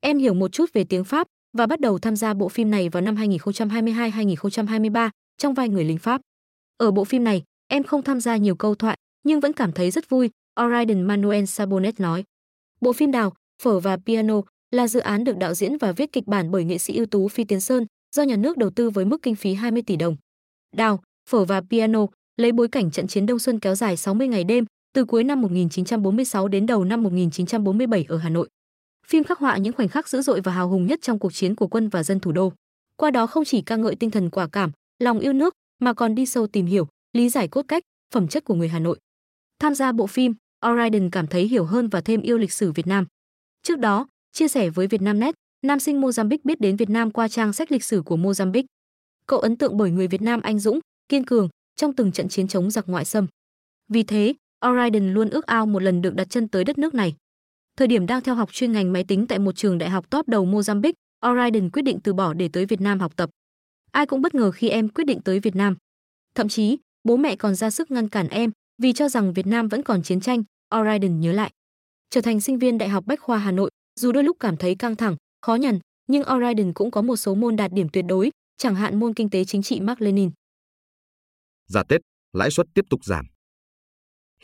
Em 0.00 0.18
hiểu 0.18 0.34
một 0.34 0.52
chút 0.52 0.72
về 0.72 0.84
tiếng 0.84 1.04
Pháp 1.04 1.26
và 1.58 1.66
bắt 1.66 1.80
đầu 1.80 1.98
tham 1.98 2.16
gia 2.16 2.34
bộ 2.34 2.48
phim 2.48 2.70
này 2.70 2.88
vào 2.88 3.00
năm 3.00 3.16
2022-2023 3.16 5.10
trong 5.38 5.54
vai 5.54 5.68
người 5.68 5.84
lính 5.84 5.98
Pháp. 5.98 6.20
Ở 6.76 6.90
bộ 6.90 7.04
phim 7.04 7.24
này, 7.24 7.42
em 7.72 7.82
không 7.82 8.02
tham 8.02 8.20
gia 8.20 8.36
nhiều 8.36 8.56
câu 8.56 8.74
thoại 8.74 8.96
nhưng 9.24 9.40
vẫn 9.40 9.52
cảm 9.52 9.72
thấy 9.72 9.90
rất 9.90 10.08
vui, 10.08 10.30
Orion 10.60 11.02
Manuel 11.02 11.44
Sabonet 11.44 12.00
nói. 12.00 12.24
Bộ 12.80 12.92
phim 12.92 13.10
Đào, 13.10 13.32
Phở 13.62 13.80
và 13.80 13.96
Piano 14.06 14.40
là 14.70 14.88
dự 14.88 15.00
án 15.00 15.24
được 15.24 15.36
đạo 15.36 15.54
diễn 15.54 15.78
và 15.78 15.92
viết 15.92 16.12
kịch 16.12 16.26
bản 16.26 16.50
bởi 16.50 16.64
nghệ 16.64 16.78
sĩ 16.78 16.96
ưu 16.96 17.06
tú 17.06 17.28
Phi 17.28 17.44
Tiến 17.44 17.60
Sơn, 17.60 17.86
do 18.16 18.22
nhà 18.22 18.36
nước 18.36 18.56
đầu 18.56 18.70
tư 18.70 18.90
với 18.90 19.04
mức 19.04 19.22
kinh 19.22 19.34
phí 19.34 19.54
20 19.54 19.82
tỷ 19.86 19.96
đồng. 19.96 20.16
Đào, 20.76 21.02
Phở 21.30 21.44
và 21.44 21.60
Piano 21.70 22.06
lấy 22.36 22.52
bối 22.52 22.68
cảnh 22.68 22.90
trận 22.90 23.06
chiến 23.06 23.26
Đông 23.26 23.38
Xuân 23.38 23.58
kéo 23.58 23.74
dài 23.74 23.96
60 23.96 24.28
ngày 24.28 24.44
đêm, 24.44 24.64
từ 24.94 25.04
cuối 25.04 25.24
năm 25.24 25.40
1946 25.40 26.48
đến 26.48 26.66
đầu 26.66 26.84
năm 26.84 27.02
1947 27.02 28.04
ở 28.08 28.16
Hà 28.16 28.28
Nội. 28.28 28.48
Phim 29.06 29.24
khắc 29.24 29.38
họa 29.38 29.56
những 29.56 29.72
khoảnh 29.72 29.88
khắc 29.88 30.08
dữ 30.08 30.22
dội 30.22 30.40
và 30.40 30.52
hào 30.52 30.68
hùng 30.68 30.86
nhất 30.86 30.98
trong 31.02 31.18
cuộc 31.18 31.34
chiến 31.34 31.54
của 31.54 31.66
quân 31.66 31.88
và 31.88 32.02
dân 32.02 32.20
thủ 32.20 32.32
đô. 32.32 32.52
Qua 32.96 33.10
đó 33.10 33.26
không 33.26 33.44
chỉ 33.44 33.62
ca 33.62 33.76
ngợi 33.76 33.94
tinh 33.94 34.10
thần 34.10 34.30
quả 34.30 34.46
cảm, 34.46 34.72
lòng 34.98 35.18
yêu 35.18 35.32
nước 35.32 35.54
mà 35.80 35.94
còn 35.94 36.14
đi 36.14 36.26
sâu 36.26 36.46
tìm 36.46 36.66
hiểu, 36.66 36.88
lý 37.12 37.28
giải 37.28 37.48
cốt 37.48 37.64
cách, 37.68 37.82
phẩm 38.14 38.28
chất 38.28 38.44
của 38.44 38.54
người 38.54 38.68
Hà 38.68 38.78
Nội. 38.78 38.98
Tham 39.58 39.74
gia 39.74 39.92
bộ 39.92 40.06
phim, 40.06 40.34
O'Riordan 40.60 41.08
cảm 41.12 41.26
thấy 41.26 41.48
hiểu 41.48 41.64
hơn 41.64 41.88
và 41.88 42.00
thêm 42.00 42.22
yêu 42.22 42.38
lịch 42.38 42.52
sử 42.52 42.72
Việt 42.72 42.86
Nam. 42.86 43.06
Trước 43.62 43.78
đó, 43.78 44.06
chia 44.32 44.48
sẻ 44.48 44.70
với 44.70 44.86
Vietnamnet, 44.86 45.34
nam 45.62 45.80
sinh 45.80 46.00
Mozambique 46.00 46.38
biết 46.44 46.60
đến 46.60 46.76
Việt 46.76 46.90
Nam 46.90 47.10
qua 47.10 47.28
trang 47.28 47.52
sách 47.52 47.72
lịch 47.72 47.84
sử 47.84 48.02
của 48.02 48.16
Mozambique. 48.16 48.64
Cậu 49.26 49.38
ấn 49.38 49.56
tượng 49.56 49.76
bởi 49.76 49.90
người 49.90 50.08
Việt 50.08 50.22
Nam 50.22 50.40
anh 50.40 50.58
dũng, 50.58 50.80
kiên 51.08 51.24
cường 51.24 51.48
trong 51.76 51.92
từng 51.92 52.12
trận 52.12 52.28
chiến 52.28 52.48
chống 52.48 52.70
giặc 52.70 52.88
ngoại 52.88 53.04
xâm. 53.04 53.26
Vì 53.88 54.02
thế, 54.02 54.34
O'Riordan 54.60 55.12
luôn 55.12 55.30
ước 55.30 55.46
ao 55.46 55.66
một 55.66 55.82
lần 55.82 56.02
được 56.02 56.14
đặt 56.14 56.30
chân 56.30 56.48
tới 56.48 56.64
đất 56.64 56.78
nước 56.78 56.94
này. 56.94 57.14
Thời 57.76 57.88
điểm 57.88 58.06
đang 58.06 58.20
theo 58.20 58.34
học 58.34 58.52
chuyên 58.52 58.72
ngành 58.72 58.92
máy 58.92 59.04
tính 59.04 59.26
tại 59.26 59.38
một 59.38 59.56
trường 59.56 59.78
đại 59.78 59.90
học 59.90 60.10
top 60.10 60.28
đầu 60.28 60.46
Mozambique, 60.46 60.92
O'Riordan 61.20 61.70
quyết 61.70 61.82
định 61.82 62.00
từ 62.00 62.12
bỏ 62.12 62.34
để 62.34 62.48
tới 62.52 62.66
Việt 62.66 62.80
Nam 62.80 63.00
học 63.00 63.16
tập. 63.16 63.30
Ai 63.90 64.06
cũng 64.06 64.22
bất 64.22 64.34
ngờ 64.34 64.50
khi 64.50 64.68
em 64.68 64.88
quyết 64.88 65.04
định 65.04 65.20
tới 65.24 65.40
Việt 65.40 65.56
Nam. 65.56 65.76
Thậm 66.34 66.48
chí, 66.48 66.78
bố 67.04 67.16
mẹ 67.16 67.36
còn 67.36 67.54
ra 67.54 67.70
sức 67.70 67.90
ngăn 67.90 68.08
cản 68.08 68.28
em 68.28 68.50
vì 68.82 68.92
cho 68.92 69.08
rằng 69.08 69.32
Việt 69.32 69.46
Nam 69.46 69.68
vẫn 69.68 69.82
còn 69.82 70.02
chiến 70.02 70.20
tranh, 70.20 70.42
O'Riordan 70.74 71.18
nhớ 71.18 71.32
lại. 71.32 71.50
Trở 72.10 72.20
thành 72.20 72.40
sinh 72.40 72.58
viên 72.58 72.78
Đại 72.78 72.88
học 72.88 73.04
Bách 73.06 73.20
khoa 73.20 73.38
Hà 73.38 73.50
Nội, 73.52 73.70
dù 74.00 74.12
đôi 74.12 74.24
lúc 74.24 74.36
cảm 74.40 74.56
thấy 74.56 74.74
căng 74.74 74.96
thẳng, 74.96 75.16
khó 75.42 75.54
nhằn, 75.54 75.78
nhưng 76.06 76.22
O'Riordan 76.22 76.72
cũng 76.74 76.90
có 76.90 77.02
một 77.02 77.16
số 77.16 77.34
môn 77.34 77.56
đạt 77.56 77.72
điểm 77.72 77.88
tuyệt 77.88 78.04
đối, 78.08 78.30
chẳng 78.56 78.74
hạn 78.74 79.00
môn 79.00 79.14
kinh 79.14 79.30
tế 79.30 79.44
chính 79.44 79.62
trị 79.62 79.80
Mark 79.80 80.00
Lenin. 80.00 80.30
Giả 81.68 81.82
Tết, 81.88 82.00
lãi 82.32 82.50
suất 82.50 82.66
tiếp 82.74 82.84
tục 82.90 83.04
giảm. 83.04 83.26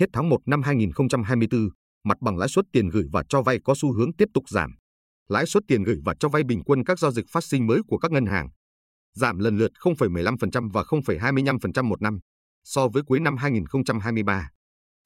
Hết 0.01 0.07
tháng 0.13 0.29
1 0.29 0.39
năm 0.47 0.63
2024, 0.63 1.69
mặt 2.05 2.19
bằng 2.21 2.39
lãi 2.39 2.49
suất 2.49 2.65
tiền 2.73 2.89
gửi 2.89 3.05
và 3.13 3.23
cho 3.29 3.43
vay 3.43 3.59
có 3.65 3.75
xu 3.77 3.93
hướng 3.93 4.13
tiếp 4.13 4.29
tục 4.35 4.49
giảm. 4.49 4.71
Lãi 5.29 5.47
suất 5.47 5.63
tiền 5.69 5.83
gửi 5.83 5.99
và 6.05 6.15
cho 6.21 6.29
vay 6.29 6.45
bình 6.45 6.63
quân 6.65 6.85
các 6.85 6.99
giao 6.99 7.11
dịch 7.11 7.25
phát 7.29 7.45
sinh 7.45 7.67
mới 7.67 7.81
của 7.89 7.99
các 7.99 8.13
ngân 8.13 8.27
hàng 8.27 8.49
giảm 9.19 9.39
lần 9.39 9.59
lượt 9.59 9.73
0,15% 9.81 10.71
và 10.73 10.83
0,25% 10.83 11.85
một 11.85 12.03
năm 12.03 12.19
so 12.69 12.89
với 12.89 13.03
cuối 13.03 13.21
năm 13.21 13.37
2023. 13.37 14.49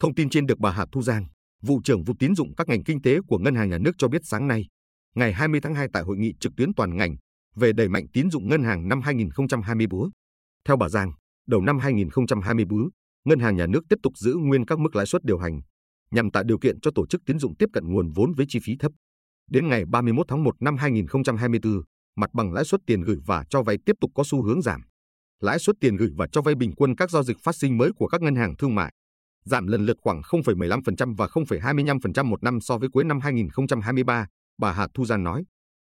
Thông 0.00 0.14
tin 0.14 0.28
trên 0.28 0.46
được 0.46 0.58
bà 0.58 0.70
Hà 0.70 0.86
Thu 0.92 1.02
Giang, 1.02 1.24
vụ 1.62 1.80
trưởng 1.84 2.04
vụ 2.04 2.14
tín 2.18 2.34
dụng 2.34 2.54
các 2.56 2.68
ngành 2.68 2.84
kinh 2.84 3.02
tế 3.02 3.18
của 3.26 3.38
Ngân 3.38 3.54
hàng 3.54 3.70
Nhà 3.70 3.78
nước 3.78 3.92
cho 3.98 4.08
biết 4.08 4.22
sáng 4.24 4.48
nay, 4.48 4.66
ngày 5.14 5.32
20 5.32 5.60
tháng 5.60 5.74
2 5.74 5.88
tại 5.92 6.02
hội 6.02 6.16
nghị 6.16 6.32
trực 6.40 6.52
tuyến 6.56 6.74
toàn 6.74 6.96
ngành 6.96 7.16
về 7.56 7.72
đẩy 7.72 7.88
mạnh 7.88 8.06
tín 8.12 8.30
dụng 8.30 8.48
ngân 8.48 8.62
hàng 8.62 8.88
năm 8.88 9.00
2024. 9.00 10.10
Theo 10.68 10.76
bà 10.76 10.88
Giang, 10.88 11.12
đầu 11.46 11.60
năm 11.60 11.78
2024, 11.78 12.88
Ngân 13.24 13.38
hàng 13.38 13.56
Nhà 13.56 13.66
nước 13.66 13.84
tiếp 13.88 13.96
tục 14.02 14.12
giữ 14.16 14.34
nguyên 14.34 14.66
các 14.66 14.78
mức 14.78 14.96
lãi 14.96 15.06
suất 15.06 15.24
điều 15.24 15.38
hành 15.38 15.60
nhằm 16.10 16.30
tạo 16.30 16.42
điều 16.44 16.58
kiện 16.58 16.80
cho 16.80 16.90
tổ 16.94 17.06
chức 17.06 17.22
tín 17.26 17.38
dụng 17.38 17.54
tiếp 17.58 17.68
cận 17.72 17.92
nguồn 17.92 18.12
vốn 18.12 18.32
với 18.32 18.46
chi 18.48 18.58
phí 18.62 18.76
thấp. 18.78 18.92
Đến 19.50 19.68
ngày 19.68 19.84
31 19.84 20.26
tháng 20.28 20.44
1 20.44 20.62
năm 20.62 20.76
2024, 20.76 21.82
mặt 22.16 22.30
bằng 22.32 22.52
lãi 22.52 22.64
suất 22.64 22.80
tiền 22.86 23.02
gửi 23.02 23.16
và 23.26 23.44
cho 23.50 23.62
vay 23.62 23.78
tiếp 23.86 23.96
tục 24.00 24.10
có 24.14 24.22
xu 24.26 24.42
hướng 24.42 24.62
giảm. 24.62 24.82
Lãi 25.42 25.58
suất 25.58 25.76
tiền 25.80 25.96
gửi 25.96 26.10
và 26.16 26.26
cho 26.32 26.42
vay 26.42 26.54
bình 26.54 26.72
quân 26.76 26.96
các 26.96 27.10
giao 27.10 27.22
dịch 27.22 27.36
phát 27.42 27.56
sinh 27.56 27.78
mới 27.78 27.90
của 27.96 28.06
các 28.06 28.22
ngân 28.22 28.36
hàng 28.36 28.56
thương 28.56 28.74
mại 28.74 28.92
giảm 29.44 29.66
lần 29.66 29.86
lượt 29.86 29.96
khoảng 30.00 30.20
0,15% 30.20 31.16
và 31.16 31.26
0,25% 31.26 32.24
một 32.24 32.42
năm 32.42 32.60
so 32.60 32.78
với 32.78 32.88
cuối 32.92 33.04
năm 33.04 33.20
2023, 33.20 34.26
bà 34.58 34.72
Hà 34.72 34.88
Thu 34.94 35.04
Giang 35.04 35.24
nói. 35.24 35.44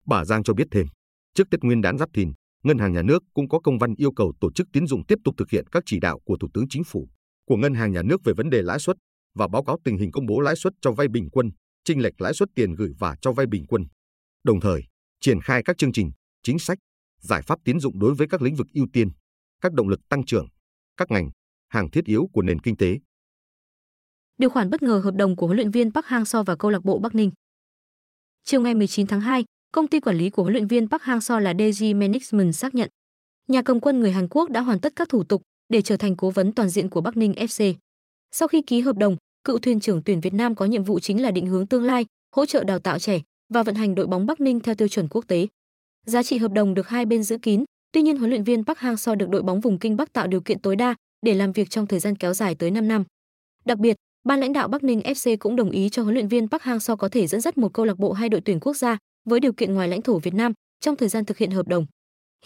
Bà 0.06 0.24
Giang 0.24 0.42
cho 0.42 0.54
biết 0.54 0.68
thêm, 0.70 0.86
trước 1.34 1.50
Tết 1.50 1.60
Nguyên 1.60 1.80
đán 1.80 1.98
Giáp 1.98 2.08
Thìn, 2.14 2.32
Ngân 2.62 2.78
hàng 2.78 2.92
Nhà 2.92 3.02
nước 3.02 3.22
cũng 3.34 3.48
có 3.48 3.60
công 3.60 3.78
văn 3.78 3.94
yêu 3.96 4.12
cầu 4.12 4.32
tổ 4.40 4.52
chức 4.52 4.66
tín 4.72 4.86
dụng 4.86 5.06
tiếp 5.06 5.18
tục 5.24 5.34
thực 5.38 5.50
hiện 5.50 5.66
các 5.72 5.82
chỉ 5.86 6.00
đạo 6.00 6.20
của 6.24 6.36
Thủ 6.40 6.48
tướng 6.54 6.68
Chính 6.68 6.84
phủ, 6.84 7.08
của 7.48 7.56
Ngân 7.56 7.74
hàng 7.74 7.92
Nhà 7.92 8.02
nước 8.02 8.20
về 8.24 8.32
vấn 8.36 8.50
đề 8.50 8.62
lãi 8.62 8.78
suất 8.78 8.96
và 9.34 9.48
báo 9.48 9.64
cáo 9.64 9.78
tình 9.84 9.98
hình 9.98 10.10
công 10.12 10.26
bố 10.26 10.40
lãi 10.40 10.56
suất 10.56 10.72
cho 10.80 10.92
vay 10.92 11.08
bình 11.08 11.28
quân, 11.30 11.50
chênh 11.84 12.02
lệch 12.02 12.20
lãi 12.20 12.34
suất 12.34 12.48
tiền 12.54 12.74
gửi 12.74 12.92
và 12.98 13.16
cho 13.20 13.32
vay 13.32 13.46
bình 13.46 13.66
quân. 13.68 13.84
Đồng 14.44 14.60
thời, 14.60 14.82
triển 15.20 15.40
khai 15.40 15.62
các 15.64 15.78
chương 15.78 15.92
trình, 15.92 16.10
chính 16.42 16.58
sách, 16.58 16.78
giải 17.20 17.42
pháp 17.42 17.58
tín 17.64 17.80
dụng 17.80 17.98
đối 17.98 18.14
với 18.14 18.26
các 18.30 18.42
lĩnh 18.42 18.54
vực 18.54 18.66
ưu 18.74 18.86
tiên, 18.92 19.08
các 19.66 19.72
động 19.72 19.88
lực 19.88 20.08
tăng 20.08 20.24
trưởng, 20.24 20.48
các 20.96 21.10
ngành, 21.10 21.30
hàng 21.68 21.90
thiết 21.90 22.04
yếu 22.04 22.28
của 22.32 22.42
nền 22.42 22.60
kinh 22.60 22.76
tế. 22.76 22.98
Điều 24.38 24.50
khoản 24.50 24.70
bất 24.70 24.82
ngờ 24.82 25.00
hợp 25.04 25.14
đồng 25.14 25.36
của 25.36 25.46
huấn 25.46 25.56
luyện 25.56 25.70
viên 25.70 25.92
Park 25.92 26.06
Hang-seo 26.06 26.44
và 26.44 26.56
câu 26.56 26.70
lạc 26.70 26.84
bộ 26.84 26.98
Bắc 26.98 27.14
Ninh. 27.14 27.30
Chiều 28.44 28.60
ngày 28.60 28.74
19 28.74 29.06
tháng 29.06 29.20
2, 29.20 29.44
công 29.72 29.88
ty 29.88 30.00
quản 30.00 30.16
lý 30.16 30.30
của 30.30 30.42
huấn 30.42 30.52
luyện 30.52 30.66
viên 30.66 30.88
Park 30.88 31.02
Hang-seo 31.02 31.38
là 31.38 31.54
DG 31.54 31.84
Management 31.84 32.54
xác 32.54 32.74
nhận, 32.74 32.90
nhà 33.48 33.62
cầm 33.62 33.80
quân 33.80 34.00
người 34.00 34.12
Hàn 34.12 34.28
Quốc 34.30 34.50
đã 34.50 34.60
hoàn 34.60 34.80
tất 34.80 34.92
các 34.96 35.08
thủ 35.08 35.24
tục 35.24 35.42
để 35.68 35.82
trở 35.82 35.96
thành 35.96 36.16
cố 36.16 36.30
vấn 36.30 36.52
toàn 36.52 36.68
diện 36.68 36.90
của 36.90 37.00
Bắc 37.00 37.16
Ninh 37.16 37.32
FC. 37.32 37.74
Sau 38.32 38.48
khi 38.48 38.62
ký 38.62 38.80
hợp 38.80 38.96
đồng, 38.96 39.16
cựu 39.44 39.58
thuyền 39.58 39.80
trưởng 39.80 40.02
tuyển 40.02 40.20
Việt 40.20 40.34
Nam 40.34 40.54
có 40.54 40.64
nhiệm 40.64 40.84
vụ 40.84 41.00
chính 41.00 41.22
là 41.22 41.30
định 41.30 41.46
hướng 41.46 41.66
tương 41.66 41.84
lai, 41.84 42.06
hỗ 42.36 42.46
trợ 42.46 42.64
đào 42.64 42.78
tạo 42.78 42.98
trẻ, 42.98 43.20
và 43.54 43.62
vận 43.62 43.74
hành 43.74 43.94
đội 43.94 44.06
bóng 44.06 44.26
Bắc 44.26 44.40
Ninh 44.40 44.60
theo 44.60 44.74
tiêu 44.74 44.88
chuẩn 44.88 45.08
quốc 45.08 45.24
tế. 45.28 45.46
Giá 46.06 46.22
trị 46.22 46.38
hợp 46.38 46.52
đồng 46.52 46.74
được 46.74 46.88
hai 46.88 47.06
bên 47.06 47.22
giữ 47.22 47.38
kín, 47.38 47.64
tuy 47.92 48.02
nhiên 48.02 48.16
huấn 48.16 48.30
luyện 48.30 48.44
viên 48.44 48.64
Park 48.64 48.78
Hang-seo 48.78 49.14
được 49.14 49.28
đội 49.28 49.42
bóng 49.42 49.60
vùng 49.60 49.78
Kinh 49.78 49.96
Bắc 49.96 50.12
tạo 50.12 50.26
điều 50.26 50.40
kiện 50.40 50.58
tối 50.58 50.76
đa 50.76 50.94
để 51.26 51.34
làm 51.34 51.52
việc 51.52 51.70
trong 51.70 51.86
thời 51.86 51.98
gian 51.98 52.16
kéo 52.16 52.34
dài 52.34 52.54
tới 52.54 52.70
5 52.70 52.88
năm. 52.88 53.04
Đặc 53.64 53.78
biệt, 53.78 53.96
ban 54.24 54.40
lãnh 54.40 54.52
đạo 54.52 54.68
Bắc 54.68 54.84
Ninh 54.84 55.00
FC 55.00 55.36
cũng 55.36 55.56
đồng 55.56 55.70
ý 55.70 55.88
cho 55.88 56.02
huấn 56.02 56.14
luyện 56.14 56.28
viên 56.28 56.48
Park 56.48 56.62
Hang-seo 56.62 56.96
có 56.96 57.08
thể 57.08 57.26
dẫn 57.26 57.40
dắt 57.40 57.58
một 57.58 57.72
câu 57.72 57.84
lạc 57.84 57.98
bộ 57.98 58.12
hay 58.12 58.28
đội 58.28 58.40
tuyển 58.40 58.60
quốc 58.60 58.76
gia 58.76 58.98
với 59.24 59.40
điều 59.40 59.52
kiện 59.52 59.74
ngoài 59.74 59.88
lãnh 59.88 60.02
thổ 60.02 60.18
Việt 60.18 60.34
Nam 60.34 60.52
trong 60.80 60.96
thời 60.96 61.08
gian 61.08 61.24
thực 61.24 61.38
hiện 61.38 61.50
hợp 61.50 61.68
đồng. 61.68 61.86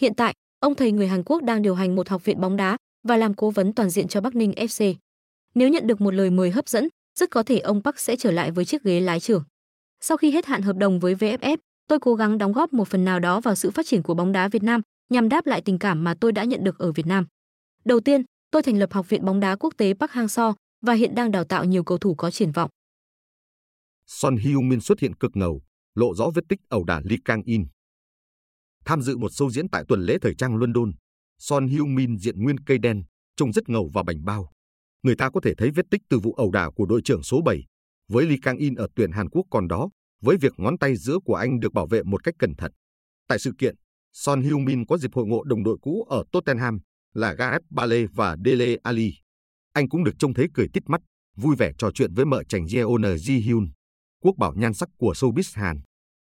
Hiện 0.01 0.13
tại, 0.15 0.33
ông 0.59 0.75
thầy 0.75 0.91
người 0.91 1.07
Hàn 1.07 1.23
Quốc 1.23 1.43
đang 1.43 1.61
điều 1.61 1.75
hành 1.75 1.95
một 1.95 2.09
học 2.09 2.25
viện 2.25 2.41
bóng 2.41 2.57
đá 2.57 2.77
và 3.07 3.17
làm 3.17 3.33
cố 3.33 3.49
vấn 3.49 3.73
toàn 3.73 3.89
diện 3.89 4.07
cho 4.07 4.21
Bắc 4.21 4.35
Ninh 4.35 4.51
FC. 4.51 4.95
Nếu 5.55 5.69
nhận 5.69 5.87
được 5.87 6.01
một 6.01 6.13
lời 6.13 6.29
mời 6.29 6.51
hấp 6.51 6.69
dẫn, 6.69 6.87
rất 7.19 7.31
có 7.31 7.43
thể 7.43 7.59
ông 7.59 7.83
Park 7.83 7.99
sẽ 7.99 8.15
trở 8.15 8.31
lại 8.31 8.51
với 8.51 8.65
chiếc 8.65 8.83
ghế 8.83 8.99
lái 8.99 9.19
trưởng. 9.19 9.43
Sau 10.01 10.17
khi 10.17 10.31
hết 10.31 10.45
hạn 10.45 10.61
hợp 10.61 10.77
đồng 10.77 10.99
với 10.99 11.15
VFF, 11.15 11.57
tôi 11.87 11.99
cố 11.99 12.15
gắng 12.15 12.37
đóng 12.37 12.53
góp 12.53 12.73
một 12.73 12.87
phần 12.87 13.05
nào 13.05 13.19
đó 13.19 13.39
vào 13.39 13.55
sự 13.55 13.71
phát 13.71 13.85
triển 13.85 14.03
của 14.03 14.13
bóng 14.13 14.31
đá 14.31 14.47
Việt 14.47 14.63
Nam 14.63 14.81
nhằm 15.11 15.29
đáp 15.29 15.45
lại 15.45 15.61
tình 15.61 15.79
cảm 15.79 16.03
mà 16.03 16.15
tôi 16.21 16.31
đã 16.31 16.43
nhận 16.43 16.63
được 16.63 16.79
ở 16.79 16.91
Việt 16.91 17.05
Nam. 17.05 17.25
Đầu 17.85 17.99
tiên, 17.99 18.23
tôi 18.51 18.63
thành 18.63 18.79
lập 18.79 18.93
Học 18.93 19.09
viện 19.09 19.25
bóng 19.25 19.39
đá 19.39 19.55
quốc 19.55 19.73
tế 19.77 19.93
Park 19.93 20.11
Hang-seo 20.11 20.53
và 20.81 20.93
hiện 20.93 21.15
đang 21.15 21.31
đào 21.31 21.43
tạo 21.43 21.65
nhiều 21.65 21.83
cầu 21.83 21.97
thủ 21.97 22.15
có 22.15 22.31
triển 22.31 22.51
vọng. 22.51 22.69
Son 24.05 24.35
Heung-min 24.35 24.79
xuất 24.79 24.99
hiện 24.99 25.15
cực 25.15 25.31
ngầu, 25.35 25.61
lộ 25.95 26.15
rõ 26.15 26.29
vết 26.35 26.41
tích 26.49 26.59
ẩu 26.69 26.83
đả 26.83 27.01
Lee 27.03 27.17
Kang-in. 27.25 27.65
Tham 28.85 29.01
dự 29.01 29.17
một 29.17 29.31
show 29.31 29.49
diễn 29.49 29.69
tại 29.69 29.83
tuần 29.87 30.01
lễ 30.01 30.17
thời 30.21 30.35
trang 30.35 30.55
London, 30.55 30.91
Son 31.37 31.67
Heung-min 31.67 32.17
diện 32.17 32.43
nguyên 32.43 32.59
cây 32.59 32.77
đen, 32.77 33.03
trông 33.35 33.53
rất 33.53 33.69
ngầu 33.69 33.89
và 33.93 34.03
bảnh 34.03 34.25
bao. 34.25 34.51
Người 35.03 35.15
ta 35.15 35.29
có 35.29 35.39
thể 35.43 35.53
thấy 35.57 35.71
vết 35.71 35.85
tích 35.91 36.01
từ 36.09 36.19
vụ 36.19 36.33
ẩu 36.33 36.51
đả 36.51 36.69
của 36.75 36.85
đội 36.85 37.01
trưởng 37.01 37.23
số 37.23 37.41
7 37.41 37.63
với 38.07 38.25
Lee 38.25 38.37
Kang 38.41 38.57
In 38.57 38.75
ở 38.75 38.87
tuyển 38.95 39.11
Hàn 39.11 39.29
Quốc 39.29 39.45
còn 39.49 39.67
đó, 39.67 39.89
với 40.21 40.37
việc 40.37 40.53
ngón 40.57 40.77
tay 40.77 40.95
giữa 40.95 41.19
của 41.25 41.35
anh 41.35 41.59
được 41.59 41.73
bảo 41.73 41.87
vệ 41.87 42.03
một 42.03 42.23
cách 42.23 42.35
cẩn 42.39 42.55
thận. 42.55 42.71
Tại 43.27 43.39
sự 43.39 43.51
kiện, 43.57 43.75
Son 44.13 44.41
Heung-min 44.41 44.85
có 44.85 44.97
dịp 44.97 45.13
hội 45.13 45.25
ngộ 45.27 45.43
đồng 45.43 45.63
đội 45.63 45.77
cũ 45.81 46.05
ở 46.09 46.23
Tottenham 46.31 46.79
là 47.13 47.33
Gareth 47.33 47.65
Bale 47.69 48.05
và 48.13 48.37
Dele 48.45 48.75
Ali. 48.83 49.13
Anh 49.73 49.89
cũng 49.89 50.03
được 50.03 50.15
trông 50.19 50.33
thấy 50.33 50.47
cười 50.53 50.67
tít 50.73 50.83
mắt, 50.89 51.01
vui 51.37 51.55
vẻ 51.55 51.71
trò 51.77 51.91
chuyện 51.91 52.13
với 52.13 52.25
mợ 52.25 52.43
chành 52.43 52.65
Yeon 52.73 53.01
Ji 53.01 53.41
Hyun, 53.41 53.71
quốc 54.23 54.37
bảo 54.37 54.53
nhan 54.53 54.73
sắc 54.73 54.89
của 54.97 55.13
showbiz 55.15 55.61
Hàn. 55.61 55.81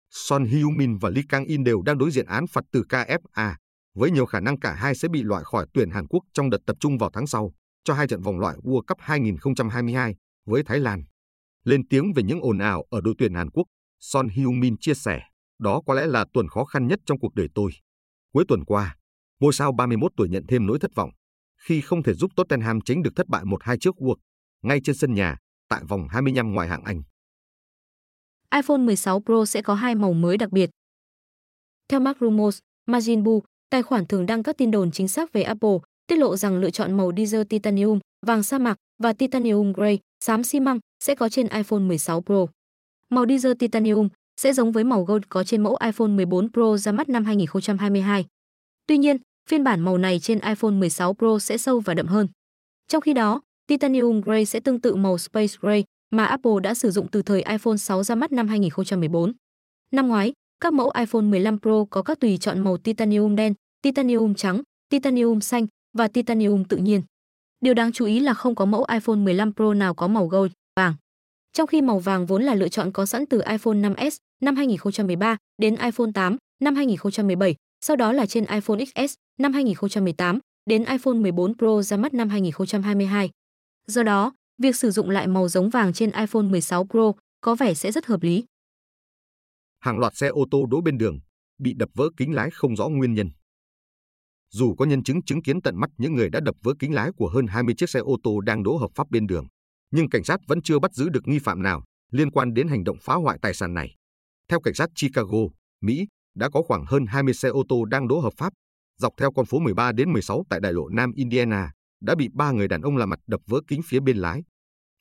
Son 0.09 0.45
Heung-min 0.45 0.97
và 0.99 1.09
Lee 1.09 1.23
Kang-in 1.29 1.63
đều 1.63 1.81
đang 1.81 1.97
đối 1.97 2.11
diện 2.11 2.25
án 2.25 2.47
phạt 2.47 2.63
từ 2.71 2.83
KFA, 2.89 3.53
với 3.95 4.11
nhiều 4.11 4.25
khả 4.25 4.39
năng 4.39 4.59
cả 4.59 4.73
hai 4.73 4.95
sẽ 4.95 5.07
bị 5.07 5.23
loại 5.23 5.43
khỏi 5.43 5.67
tuyển 5.73 5.89
Hàn 5.89 6.07
Quốc 6.07 6.23
trong 6.33 6.49
đợt 6.49 6.57
tập 6.65 6.77
trung 6.79 6.97
vào 6.97 7.09
tháng 7.13 7.27
sau 7.27 7.53
cho 7.83 7.93
hai 7.93 8.07
trận 8.07 8.21
vòng 8.21 8.39
loại 8.39 8.57
World 8.57 8.81
Cup 8.81 8.97
2022 8.99 10.15
với 10.45 10.63
Thái 10.63 10.79
Lan. 10.79 11.03
Lên 11.63 11.87
tiếng 11.87 12.13
về 12.13 12.23
những 12.23 12.41
ồn 12.41 12.57
ào 12.57 12.83
ở 12.89 13.01
đội 13.01 13.15
tuyển 13.17 13.33
Hàn 13.33 13.49
Quốc, 13.49 13.67
Son 13.99 14.27
Heung-min 14.27 14.75
chia 14.79 14.93
sẻ, 14.93 15.21
đó 15.59 15.81
có 15.85 15.93
lẽ 15.93 16.07
là 16.07 16.25
tuần 16.33 16.47
khó 16.47 16.65
khăn 16.65 16.87
nhất 16.87 16.99
trong 17.05 17.19
cuộc 17.19 17.35
đời 17.35 17.47
tôi. 17.55 17.71
Cuối 18.33 18.45
tuần 18.47 18.65
qua, 18.65 18.95
ngôi 19.39 19.53
sao 19.53 19.71
31 19.71 20.11
tuổi 20.17 20.29
nhận 20.29 20.43
thêm 20.47 20.65
nỗi 20.65 20.79
thất 20.79 20.95
vọng 20.95 21.09
khi 21.63 21.81
không 21.81 22.03
thể 22.03 22.13
giúp 22.13 22.31
Tottenham 22.35 22.81
tránh 22.81 23.03
được 23.03 23.15
thất 23.15 23.27
bại 23.27 23.43
1-2 23.43 23.77
trước 23.77 23.95
cuộc 23.97 24.15
ngay 24.61 24.79
trên 24.83 24.95
sân 24.95 25.13
nhà 25.13 25.37
tại 25.69 25.83
vòng 25.87 26.07
25 26.09 26.53
ngoại 26.53 26.67
hạng 26.67 26.83
Anh. 26.83 27.01
iPhone 28.55 28.77
16 28.77 29.21
Pro 29.25 29.45
sẽ 29.45 29.61
có 29.61 29.73
hai 29.73 29.95
màu 29.95 30.13
mới 30.13 30.37
đặc 30.37 30.51
biệt. 30.51 30.69
Theo 31.87 31.99
Mark 31.99 32.17
Rumors, 32.19 32.59
Majin 32.89 33.23
Bu, 33.23 33.43
tài 33.69 33.83
khoản 33.83 34.05
thường 34.05 34.25
đăng 34.25 34.43
các 34.43 34.57
tin 34.57 34.71
đồn 34.71 34.91
chính 34.91 35.07
xác 35.07 35.33
về 35.33 35.41
Apple, 35.41 35.77
tiết 36.07 36.15
lộ 36.15 36.35
rằng 36.35 36.57
lựa 36.57 36.69
chọn 36.69 36.97
màu 36.97 37.11
diesel 37.17 37.43
titanium, 37.43 37.99
vàng 38.25 38.43
sa 38.43 38.57
mạc 38.57 38.75
và 39.03 39.13
titanium 39.13 39.73
gray, 39.73 39.99
xám 40.23 40.43
xi 40.43 40.59
măng 40.59 40.79
sẽ 41.03 41.15
có 41.15 41.29
trên 41.29 41.47
iPhone 41.47 41.79
16 41.79 42.21
Pro. 42.21 42.45
Màu 43.09 43.25
diesel 43.25 43.53
titanium 43.59 44.09
sẽ 44.37 44.53
giống 44.53 44.71
với 44.71 44.83
màu 44.83 45.03
gold 45.03 45.23
có 45.29 45.43
trên 45.43 45.63
mẫu 45.63 45.77
iPhone 45.85 46.07
14 46.07 46.51
Pro 46.51 46.77
ra 46.77 46.91
mắt 46.91 47.09
năm 47.09 47.25
2022. 47.25 48.25
Tuy 48.87 48.97
nhiên, 48.97 49.17
phiên 49.49 49.63
bản 49.63 49.81
màu 49.81 49.97
này 49.97 50.19
trên 50.19 50.39
iPhone 50.39 50.71
16 50.71 51.13
Pro 51.13 51.39
sẽ 51.39 51.57
sâu 51.57 51.79
và 51.79 51.93
đậm 51.93 52.07
hơn. 52.07 52.27
Trong 52.87 53.01
khi 53.01 53.13
đó, 53.13 53.41
Titanium 53.67 54.21
Gray 54.21 54.45
sẽ 54.45 54.59
tương 54.59 54.81
tự 54.81 54.95
màu 54.95 55.17
Space 55.17 55.53
Gray 55.61 55.83
mà 56.11 56.25
Apple 56.25 56.53
đã 56.63 56.73
sử 56.73 56.91
dụng 56.91 57.07
từ 57.07 57.21
thời 57.21 57.43
iPhone 57.43 57.77
6 57.77 58.03
ra 58.03 58.15
mắt 58.15 58.31
năm 58.31 58.47
2014. 58.47 59.33
Năm 59.91 60.07
ngoái, 60.07 60.33
các 60.59 60.73
mẫu 60.73 60.91
iPhone 60.99 61.21
15 61.21 61.59
Pro 61.59 61.85
có 61.89 62.01
các 62.01 62.19
tùy 62.19 62.37
chọn 62.37 62.59
màu 62.59 62.77
titanium 62.77 63.35
đen, 63.35 63.53
titanium 63.81 64.33
trắng, 64.33 64.61
titanium 64.89 65.39
xanh 65.39 65.67
và 65.97 66.07
titanium 66.07 66.63
tự 66.63 66.77
nhiên. 66.77 67.01
Điều 67.61 67.73
đáng 67.73 67.91
chú 67.91 68.05
ý 68.05 68.19
là 68.19 68.33
không 68.33 68.55
có 68.55 68.65
mẫu 68.65 68.85
iPhone 68.93 69.15
15 69.15 69.53
Pro 69.53 69.73
nào 69.73 69.93
có 69.93 70.07
màu 70.07 70.27
gold, 70.27 70.51
vàng. 70.75 70.93
Trong 71.53 71.67
khi 71.67 71.81
màu 71.81 71.99
vàng 71.99 72.25
vốn 72.25 72.43
là 72.43 72.55
lựa 72.55 72.69
chọn 72.69 72.91
có 72.91 73.05
sẵn 73.05 73.25
từ 73.25 73.41
iPhone 73.41 73.75
5S 73.75 74.17
năm 74.41 74.55
2013 74.55 75.37
đến 75.57 75.75
iPhone 75.75 76.11
8 76.13 76.37
năm 76.61 76.75
2017, 76.75 77.55
sau 77.81 77.95
đó 77.95 78.13
là 78.13 78.25
trên 78.25 78.45
iPhone 78.45 78.85
XS 78.85 79.13
năm 79.39 79.53
2018 79.53 80.39
đến 80.65 80.83
iPhone 80.85 81.13
14 81.13 81.57
Pro 81.57 81.81
ra 81.81 81.97
mắt 81.97 82.13
năm 82.13 82.29
2022. 82.29 83.29
Do 83.87 84.03
đó, 84.03 84.33
việc 84.61 84.75
sử 84.75 84.91
dụng 84.91 85.09
lại 85.09 85.27
màu 85.27 85.47
giống 85.47 85.69
vàng 85.69 85.93
trên 85.93 86.11
iPhone 86.11 86.43
16 86.43 86.87
Pro 86.89 87.11
có 87.41 87.55
vẻ 87.55 87.73
sẽ 87.73 87.91
rất 87.91 88.05
hợp 88.05 88.23
lý. 88.23 88.45
Hàng 89.79 89.99
loạt 89.99 90.15
xe 90.15 90.27
ô 90.27 90.45
tô 90.51 90.65
đỗ 90.71 90.81
bên 90.81 90.97
đường 90.97 91.19
bị 91.57 91.73
đập 91.73 91.89
vỡ 91.93 92.09
kính 92.17 92.35
lái 92.35 92.49
không 92.51 92.75
rõ 92.75 92.89
nguyên 92.89 93.13
nhân. 93.13 93.29
Dù 94.49 94.75
có 94.75 94.85
nhân 94.85 95.03
chứng 95.03 95.21
chứng 95.21 95.43
kiến 95.43 95.61
tận 95.61 95.79
mắt 95.79 95.89
những 95.97 96.15
người 96.15 96.29
đã 96.29 96.39
đập 96.39 96.55
vỡ 96.63 96.73
kính 96.79 96.93
lái 96.93 97.11
của 97.17 97.29
hơn 97.29 97.47
20 97.47 97.75
chiếc 97.77 97.89
xe 97.89 97.99
ô 97.99 98.17
tô 98.23 98.39
đang 98.39 98.63
đỗ 98.63 98.77
hợp 98.77 98.89
pháp 98.95 99.09
bên 99.11 99.27
đường, 99.27 99.47
nhưng 99.93 100.09
cảnh 100.09 100.23
sát 100.23 100.39
vẫn 100.47 100.61
chưa 100.61 100.79
bắt 100.79 100.93
giữ 100.93 101.09
được 101.09 101.27
nghi 101.27 101.39
phạm 101.39 101.63
nào 101.63 101.83
liên 102.11 102.31
quan 102.31 102.53
đến 102.53 102.67
hành 102.67 102.83
động 102.83 102.97
phá 103.01 103.15
hoại 103.15 103.37
tài 103.41 103.53
sản 103.53 103.73
này. 103.73 103.95
Theo 104.47 104.59
cảnh 104.59 104.73
sát 104.73 104.89
Chicago, 104.95 105.39
Mỹ, 105.81 106.07
đã 106.35 106.49
có 106.49 106.61
khoảng 106.61 106.85
hơn 106.87 107.05
20 107.05 107.33
xe 107.33 107.49
ô 107.49 107.63
tô 107.69 107.85
đang 107.85 108.07
đỗ 108.07 108.19
hợp 108.19 108.33
pháp 108.37 108.53
dọc 108.99 109.13
theo 109.17 109.31
con 109.31 109.45
phố 109.45 109.59
13 109.59 109.91
đến 109.91 110.13
16 110.13 110.43
tại 110.49 110.59
đại 110.59 110.73
lộ 110.73 110.89
Nam 110.89 111.11
Indiana 111.15 111.71
đã 112.01 112.15
bị 112.15 112.29
ba 112.33 112.51
người 112.51 112.67
đàn 112.67 112.81
ông 112.81 112.97
làm 112.97 113.09
mặt 113.09 113.19
đập 113.27 113.41
vỡ 113.47 113.61
kính 113.67 113.81
phía 113.85 113.99
bên 113.99 114.17
lái. 114.17 114.43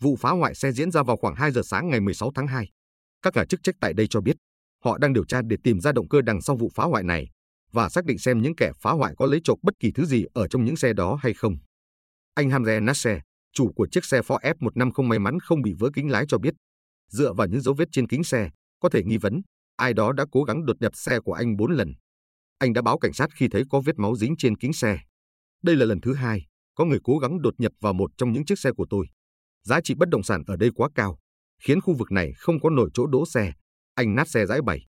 Vụ 0.02 0.16
phá 0.16 0.30
hoại 0.30 0.54
xe 0.54 0.72
diễn 0.72 0.90
ra 0.90 1.02
vào 1.02 1.16
khoảng 1.16 1.34
2 1.34 1.50
giờ 1.52 1.62
sáng 1.64 1.88
ngày 1.88 2.00
16 2.00 2.32
tháng 2.34 2.46
2. 2.46 2.68
Các 3.22 3.36
nhà 3.36 3.44
chức 3.44 3.62
trách 3.62 3.74
tại 3.80 3.92
đây 3.92 4.06
cho 4.06 4.20
biết 4.20 4.36
họ 4.84 4.98
đang 4.98 5.12
điều 5.12 5.24
tra 5.24 5.42
để 5.42 5.56
tìm 5.64 5.80
ra 5.80 5.92
động 5.92 6.08
cơ 6.08 6.22
đằng 6.22 6.42
sau 6.42 6.56
vụ 6.56 6.70
phá 6.74 6.84
hoại 6.84 7.02
này 7.02 7.28
và 7.72 7.88
xác 7.88 8.04
định 8.04 8.18
xem 8.18 8.42
những 8.42 8.56
kẻ 8.56 8.72
phá 8.80 8.90
hoại 8.90 9.14
có 9.16 9.26
lấy 9.26 9.40
trộm 9.44 9.58
bất 9.62 9.74
kỳ 9.80 9.92
thứ 9.92 10.04
gì 10.04 10.24
ở 10.34 10.48
trong 10.48 10.64
những 10.64 10.76
xe 10.76 10.92
đó 10.92 11.18
hay 11.22 11.34
không. 11.34 11.56
Anh 12.34 12.48
Hamze 12.48 12.84
Nasser, 12.84 13.18
chủ 13.52 13.72
của 13.76 13.86
chiếc 13.90 14.04
xe 14.04 14.20
Ford 14.20 14.38
F150 14.38 15.02
may 15.02 15.18
mắn 15.18 15.40
không 15.40 15.62
bị 15.62 15.72
vỡ 15.78 15.90
kính 15.94 16.10
lái 16.10 16.24
cho 16.28 16.38
biết, 16.38 16.54
dựa 17.10 17.32
vào 17.32 17.46
những 17.46 17.60
dấu 17.60 17.74
vết 17.74 17.88
trên 17.92 18.08
kính 18.08 18.24
xe, 18.24 18.50
có 18.80 18.88
thể 18.88 19.02
nghi 19.04 19.16
vấn 19.16 19.42
ai 19.76 19.94
đó 19.94 20.12
đã 20.12 20.24
cố 20.32 20.44
gắng 20.44 20.66
đột 20.66 20.76
nhập 20.80 20.92
xe 20.96 21.20
của 21.20 21.32
anh 21.32 21.56
4 21.56 21.70
lần. 21.70 21.94
Anh 22.58 22.72
đã 22.72 22.82
báo 22.82 22.98
cảnh 22.98 23.12
sát 23.12 23.30
khi 23.34 23.48
thấy 23.48 23.62
có 23.70 23.80
vết 23.80 23.98
máu 23.98 24.16
dính 24.16 24.34
trên 24.38 24.56
kính 24.56 24.72
xe. 24.72 24.98
Đây 25.62 25.76
là 25.76 25.86
lần 25.86 26.00
thứ 26.00 26.14
hai 26.14 26.46
có 26.74 26.84
người 26.84 26.98
cố 27.04 27.18
gắng 27.18 27.42
đột 27.42 27.54
nhập 27.58 27.72
vào 27.80 27.92
một 27.92 28.10
trong 28.16 28.32
những 28.32 28.44
chiếc 28.44 28.58
xe 28.58 28.70
của 28.76 28.86
tôi. 28.90 29.06
Giá 29.62 29.80
trị 29.84 29.94
bất 29.94 30.08
động 30.08 30.22
sản 30.22 30.42
ở 30.46 30.56
đây 30.56 30.70
quá 30.74 30.88
cao, 30.94 31.18
khiến 31.62 31.80
khu 31.80 31.94
vực 31.94 32.12
này 32.12 32.32
không 32.36 32.60
có 32.60 32.70
nổi 32.70 32.90
chỗ 32.94 33.06
đỗ 33.06 33.26
xe. 33.26 33.52
Anh 33.94 34.14
nát 34.14 34.28
xe 34.28 34.46
giải 34.46 34.62
bày. 34.62 34.86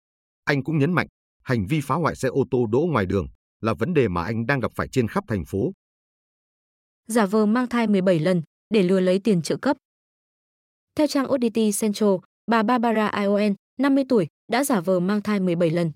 Anh 0.44 0.64
cũng 0.64 0.78
nhấn 0.78 0.92
mạnh, 0.92 1.06
hành 1.42 1.66
vi 1.66 1.80
phá 1.80 1.94
hoại 1.94 2.16
xe 2.16 2.28
ô 2.28 2.44
tô 2.50 2.66
đỗ 2.66 2.86
ngoài 2.90 3.06
đường 3.06 3.26
là 3.60 3.74
vấn 3.74 3.94
đề 3.94 4.08
mà 4.08 4.22
anh 4.22 4.46
đang 4.46 4.60
gặp 4.60 4.72
phải 4.74 4.88
trên 4.88 5.08
khắp 5.08 5.24
thành 5.28 5.44
phố. 5.44 5.72
Giả 7.12 7.26
vờ 7.26 7.46
mang 7.46 7.66
thai 7.66 7.86
17 7.86 8.18
lần 8.18 8.42
để 8.70 8.82
lừa 8.82 9.00
lấy 9.00 9.18
tiền 9.18 9.42
trợ 9.42 9.56
cấp. 9.56 9.76
Theo 10.94 11.06
trang 11.06 11.26
ODT 11.32 11.80
Central, 11.80 12.08
bà 12.46 12.62
Barbara 12.62 13.08
Ion, 13.08 13.54
50 13.78 14.04
tuổi, 14.08 14.26
đã 14.52 14.64
giả 14.64 14.80
vờ 14.80 15.00
mang 15.00 15.22
thai 15.22 15.40
17 15.40 15.70
lần. 15.70 15.92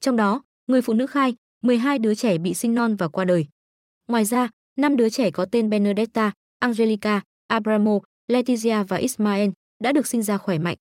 Trong 0.00 0.16
đó, 0.16 0.42
người 0.66 0.82
phụ 0.82 0.92
nữ 0.92 1.06
khai 1.06 1.34
12 1.62 1.98
đứa 1.98 2.14
trẻ 2.14 2.38
bị 2.38 2.54
sinh 2.54 2.74
non 2.74 2.96
và 2.96 3.08
qua 3.08 3.24
đời. 3.24 3.46
Ngoài 4.08 4.24
ra, 4.24 4.48
năm 4.76 4.96
đứa 4.96 5.08
trẻ 5.08 5.30
có 5.30 5.44
tên 5.44 5.70
Benedetta, 5.70 6.32
Angelica, 6.58 7.22
Abramo, 7.46 7.98
Letizia 8.32 8.84
và 8.84 8.96
Ismael 8.96 9.50
đã 9.82 9.92
được 9.92 10.06
sinh 10.06 10.22
ra 10.22 10.38
khỏe 10.38 10.58
mạnh. 10.58 10.76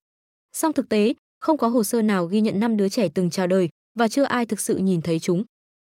Song 0.53 0.73
thực 0.73 0.89
tế, 0.89 1.13
không 1.39 1.57
có 1.57 1.67
hồ 1.67 1.83
sơ 1.83 2.01
nào 2.01 2.25
ghi 2.25 2.41
nhận 2.41 2.59
năm 2.59 2.77
đứa 2.77 2.89
trẻ 2.89 3.09
từng 3.13 3.29
chào 3.29 3.47
đời 3.47 3.69
và 3.99 4.07
chưa 4.07 4.23
ai 4.23 4.45
thực 4.45 4.59
sự 4.59 4.77
nhìn 4.77 5.01
thấy 5.01 5.19
chúng. 5.19 5.43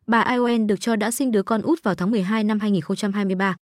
Bà 0.08 0.22
Ion 0.22 0.68
được 0.68 0.80
cho 0.80 0.96
đã 0.96 1.12
sinh 1.12 1.32
đứa 1.32 1.44
con 1.44 1.62
út 1.62 1.84
vào 1.84 1.96
tháng 1.96 2.12
12 2.12 2.44
năm 2.44 2.60
2023. 2.60 3.56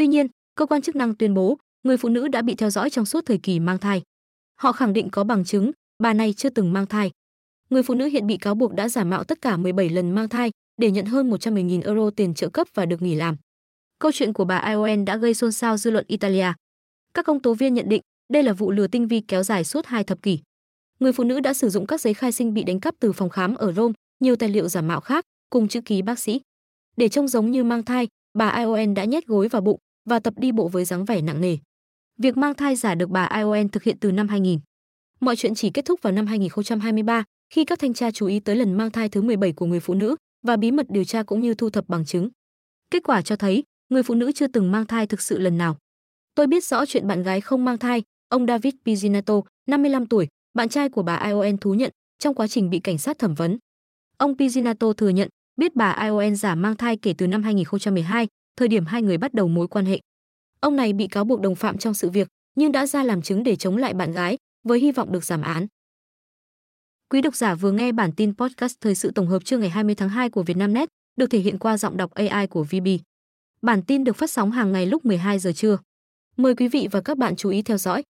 Tuy 0.00 0.06
nhiên, 0.06 0.26
cơ 0.54 0.66
quan 0.66 0.82
chức 0.82 0.96
năng 0.96 1.14
tuyên 1.14 1.34
bố 1.34 1.58
người 1.82 1.96
phụ 1.96 2.08
nữ 2.08 2.28
đã 2.28 2.42
bị 2.42 2.54
theo 2.54 2.70
dõi 2.70 2.90
trong 2.90 3.06
suốt 3.06 3.26
thời 3.26 3.38
kỳ 3.38 3.60
mang 3.60 3.78
thai. 3.78 4.02
Họ 4.60 4.72
khẳng 4.72 4.92
định 4.92 5.08
có 5.10 5.24
bằng 5.24 5.44
chứng 5.44 5.70
bà 5.98 6.12
này 6.12 6.32
chưa 6.32 6.48
từng 6.48 6.72
mang 6.72 6.86
thai. 6.86 7.10
Người 7.70 7.82
phụ 7.82 7.94
nữ 7.94 8.06
hiện 8.06 8.26
bị 8.26 8.36
cáo 8.36 8.54
buộc 8.54 8.74
đã 8.74 8.88
giả 8.88 9.04
mạo 9.04 9.24
tất 9.24 9.40
cả 9.42 9.56
17 9.56 9.88
lần 9.88 10.10
mang 10.10 10.28
thai 10.28 10.50
để 10.76 10.90
nhận 10.90 11.06
hơn 11.06 11.30
110.000 11.30 11.82
euro 11.84 12.10
tiền 12.10 12.34
trợ 12.34 12.48
cấp 12.48 12.66
và 12.74 12.86
được 12.86 13.02
nghỉ 13.02 13.14
làm. 13.14 13.36
Câu 13.98 14.12
chuyện 14.12 14.32
của 14.32 14.44
bà 14.44 14.56
Ion 14.56 15.04
đã 15.04 15.16
gây 15.16 15.34
xôn 15.34 15.52
xao 15.52 15.76
dư 15.76 15.90
luận 15.90 16.04
Italia. 16.08 16.52
Các 17.14 17.24
công 17.24 17.42
tố 17.42 17.54
viên 17.54 17.74
nhận 17.74 17.88
định 17.88 18.02
đây 18.32 18.42
là 18.42 18.52
vụ 18.52 18.70
lừa 18.70 18.86
tinh 18.86 19.08
vi 19.08 19.20
kéo 19.20 19.42
dài 19.42 19.64
suốt 19.64 19.86
hai 19.86 20.04
thập 20.04 20.22
kỷ. 20.22 20.38
Người 21.00 21.12
phụ 21.12 21.24
nữ 21.24 21.40
đã 21.40 21.54
sử 21.54 21.68
dụng 21.68 21.86
các 21.86 22.00
giấy 22.00 22.14
khai 22.14 22.32
sinh 22.32 22.54
bị 22.54 22.64
đánh 22.64 22.80
cắp 22.80 22.94
từ 23.00 23.12
phòng 23.12 23.30
khám 23.30 23.54
ở 23.54 23.72
Rome, 23.72 23.94
nhiều 24.20 24.36
tài 24.36 24.48
liệu 24.48 24.68
giả 24.68 24.80
mạo 24.80 25.00
khác, 25.00 25.24
cùng 25.50 25.68
chữ 25.68 25.80
ký 25.80 26.02
bác 26.02 26.18
sĩ. 26.18 26.40
Để 26.96 27.08
trông 27.08 27.28
giống 27.28 27.50
như 27.50 27.64
mang 27.64 27.82
thai, 27.82 28.08
bà 28.38 28.48
Ion 28.48 28.94
đã 28.94 29.04
nhét 29.04 29.26
gối 29.26 29.48
vào 29.48 29.62
bụng 29.62 29.80
và 30.10 30.18
tập 30.18 30.34
đi 30.36 30.52
bộ 30.52 30.68
với 30.68 30.84
dáng 30.84 31.04
vẻ 31.04 31.20
nặng 31.20 31.40
nề. 31.40 31.58
Việc 32.18 32.36
mang 32.36 32.54
thai 32.54 32.76
giả 32.76 32.94
được 32.94 33.10
bà 33.10 33.24
Ion 33.24 33.68
thực 33.68 33.82
hiện 33.82 33.96
từ 34.00 34.12
năm 34.12 34.28
2000. 34.28 34.60
Mọi 35.20 35.36
chuyện 35.36 35.54
chỉ 35.54 35.70
kết 35.70 35.84
thúc 35.84 36.02
vào 36.02 36.12
năm 36.12 36.26
2023 36.26 37.24
khi 37.50 37.64
các 37.64 37.78
thanh 37.78 37.94
tra 37.94 38.10
chú 38.10 38.26
ý 38.26 38.40
tới 38.40 38.56
lần 38.56 38.74
mang 38.74 38.90
thai 38.90 39.08
thứ 39.08 39.22
17 39.22 39.52
của 39.52 39.66
người 39.66 39.80
phụ 39.80 39.94
nữ 39.94 40.16
và 40.46 40.56
bí 40.56 40.70
mật 40.70 40.86
điều 40.88 41.04
tra 41.04 41.22
cũng 41.22 41.40
như 41.40 41.54
thu 41.54 41.70
thập 41.70 41.88
bằng 41.88 42.04
chứng. 42.04 42.28
Kết 42.90 43.02
quả 43.04 43.22
cho 43.22 43.36
thấy, 43.36 43.62
người 43.88 44.02
phụ 44.02 44.14
nữ 44.14 44.32
chưa 44.32 44.46
từng 44.46 44.72
mang 44.72 44.86
thai 44.86 45.06
thực 45.06 45.20
sự 45.20 45.38
lần 45.38 45.58
nào. 45.58 45.76
Tôi 46.34 46.46
biết 46.46 46.64
rõ 46.64 46.86
chuyện 46.86 47.06
bạn 47.06 47.22
gái 47.22 47.40
không 47.40 47.64
mang 47.64 47.78
thai, 47.78 48.02
ông 48.28 48.46
David 48.46 48.74
Pizzinato, 48.84 49.42
55 49.68 50.06
tuổi, 50.06 50.28
bạn 50.54 50.68
trai 50.68 50.88
của 50.88 51.02
bà 51.02 51.16
Ion 51.16 51.58
thú 51.58 51.74
nhận 51.74 51.90
trong 52.18 52.34
quá 52.34 52.48
trình 52.48 52.70
bị 52.70 52.78
cảnh 52.78 52.98
sát 52.98 53.18
thẩm 53.18 53.34
vấn. 53.34 53.58
Ông 54.18 54.34
Pizzinato 54.34 54.92
thừa 54.92 55.08
nhận 55.08 55.28
biết 55.56 55.76
bà 55.76 55.90
Ion 56.02 56.36
giả 56.36 56.54
mang 56.54 56.76
thai 56.76 56.96
kể 56.96 57.14
từ 57.18 57.26
năm 57.26 57.42
2012, 57.42 58.26
thời 58.56 58.68
điểm 58.68 58.86
hai 58.86 59.02
người 59.02 59.18
bắt 59.18 59.34
đầu 59.34 59.48
mối 59.48 59.68
quan 59.68 59.84
hệ. 59.84 60.00
Ông 60.60 60.76
này 60.76 60.92
bị 60.92 61.06
cáo 61.06 61.24
buộc 61.24 61.40
đồng 61.40 61.54
phạm 61.54 61.78
trong 61.78 61.94
sự 61.94 62.10
việc, 62.10 62.28
nhưng 62.54 62.72
đã 62.72 62.86
ra 62.86 63.02
làm 63.02 63.22
chứng 63.22 63.42
để 63.42 63.56
chống 63.56 63.76
lại 63.76 63.94
bạn 63.94 64.12
gái, 64.12 64.38
với 64.64 64.80
hy 64.80 64.92
vọng 64.92 65.12
được 65.12 65.24
giảm 65.24 65.42
án. 65.42 65.66
Quý 67.10 67.22
độc 67.22 67.36
giả 67.36 67.54
vừa 67.54 67.72
nghe 67.72 67.92
bản 67.92 68.12
tin 68.12 68.36
podcast 68.36 68.74
thời 68.80 68.94
sự 68.94 69.10
tổng 69.10 69.26
hợp 69.26 69.44
trưa 69.44 69.58
ngày 69.58 69.70
20 69.70 69.94
tháng 69.94 70.08
2 70.08 70.30
của 70.30 70.42
Vietnamnet, 70.42 70.88
được 71.16 71.26
thể 71.30 71.38
hiện 71.38 71.58
qua 71.58 71.76
giọng 71.76 71.96
đọc 71.96 72.10
AI 72.10 72.46
của 72.46 72.64
VB. 72.64 72.88
Bản 73.62 73.82
tin 73.82 74.04
được 74.04 74.16
phát 74.16 74.30
sóng 74.30 74.50
hàng 74.50 74.72
ngày 74.72 74.86
lúc 74.86 75.04
12 75.04 75.38
giờ 75.38 75.52
trưa. 75.52 75.78
Mời 76.36 76.54
quý 76.54 76.68
vị 76.68 76.88
và 76.90 77.00
các 77.00 77.18
bạn 77.18 77.36
chú 77.36 77.50
ý 77.50 77.62
theo 77.62 77.78
dõi. 77.78 78.02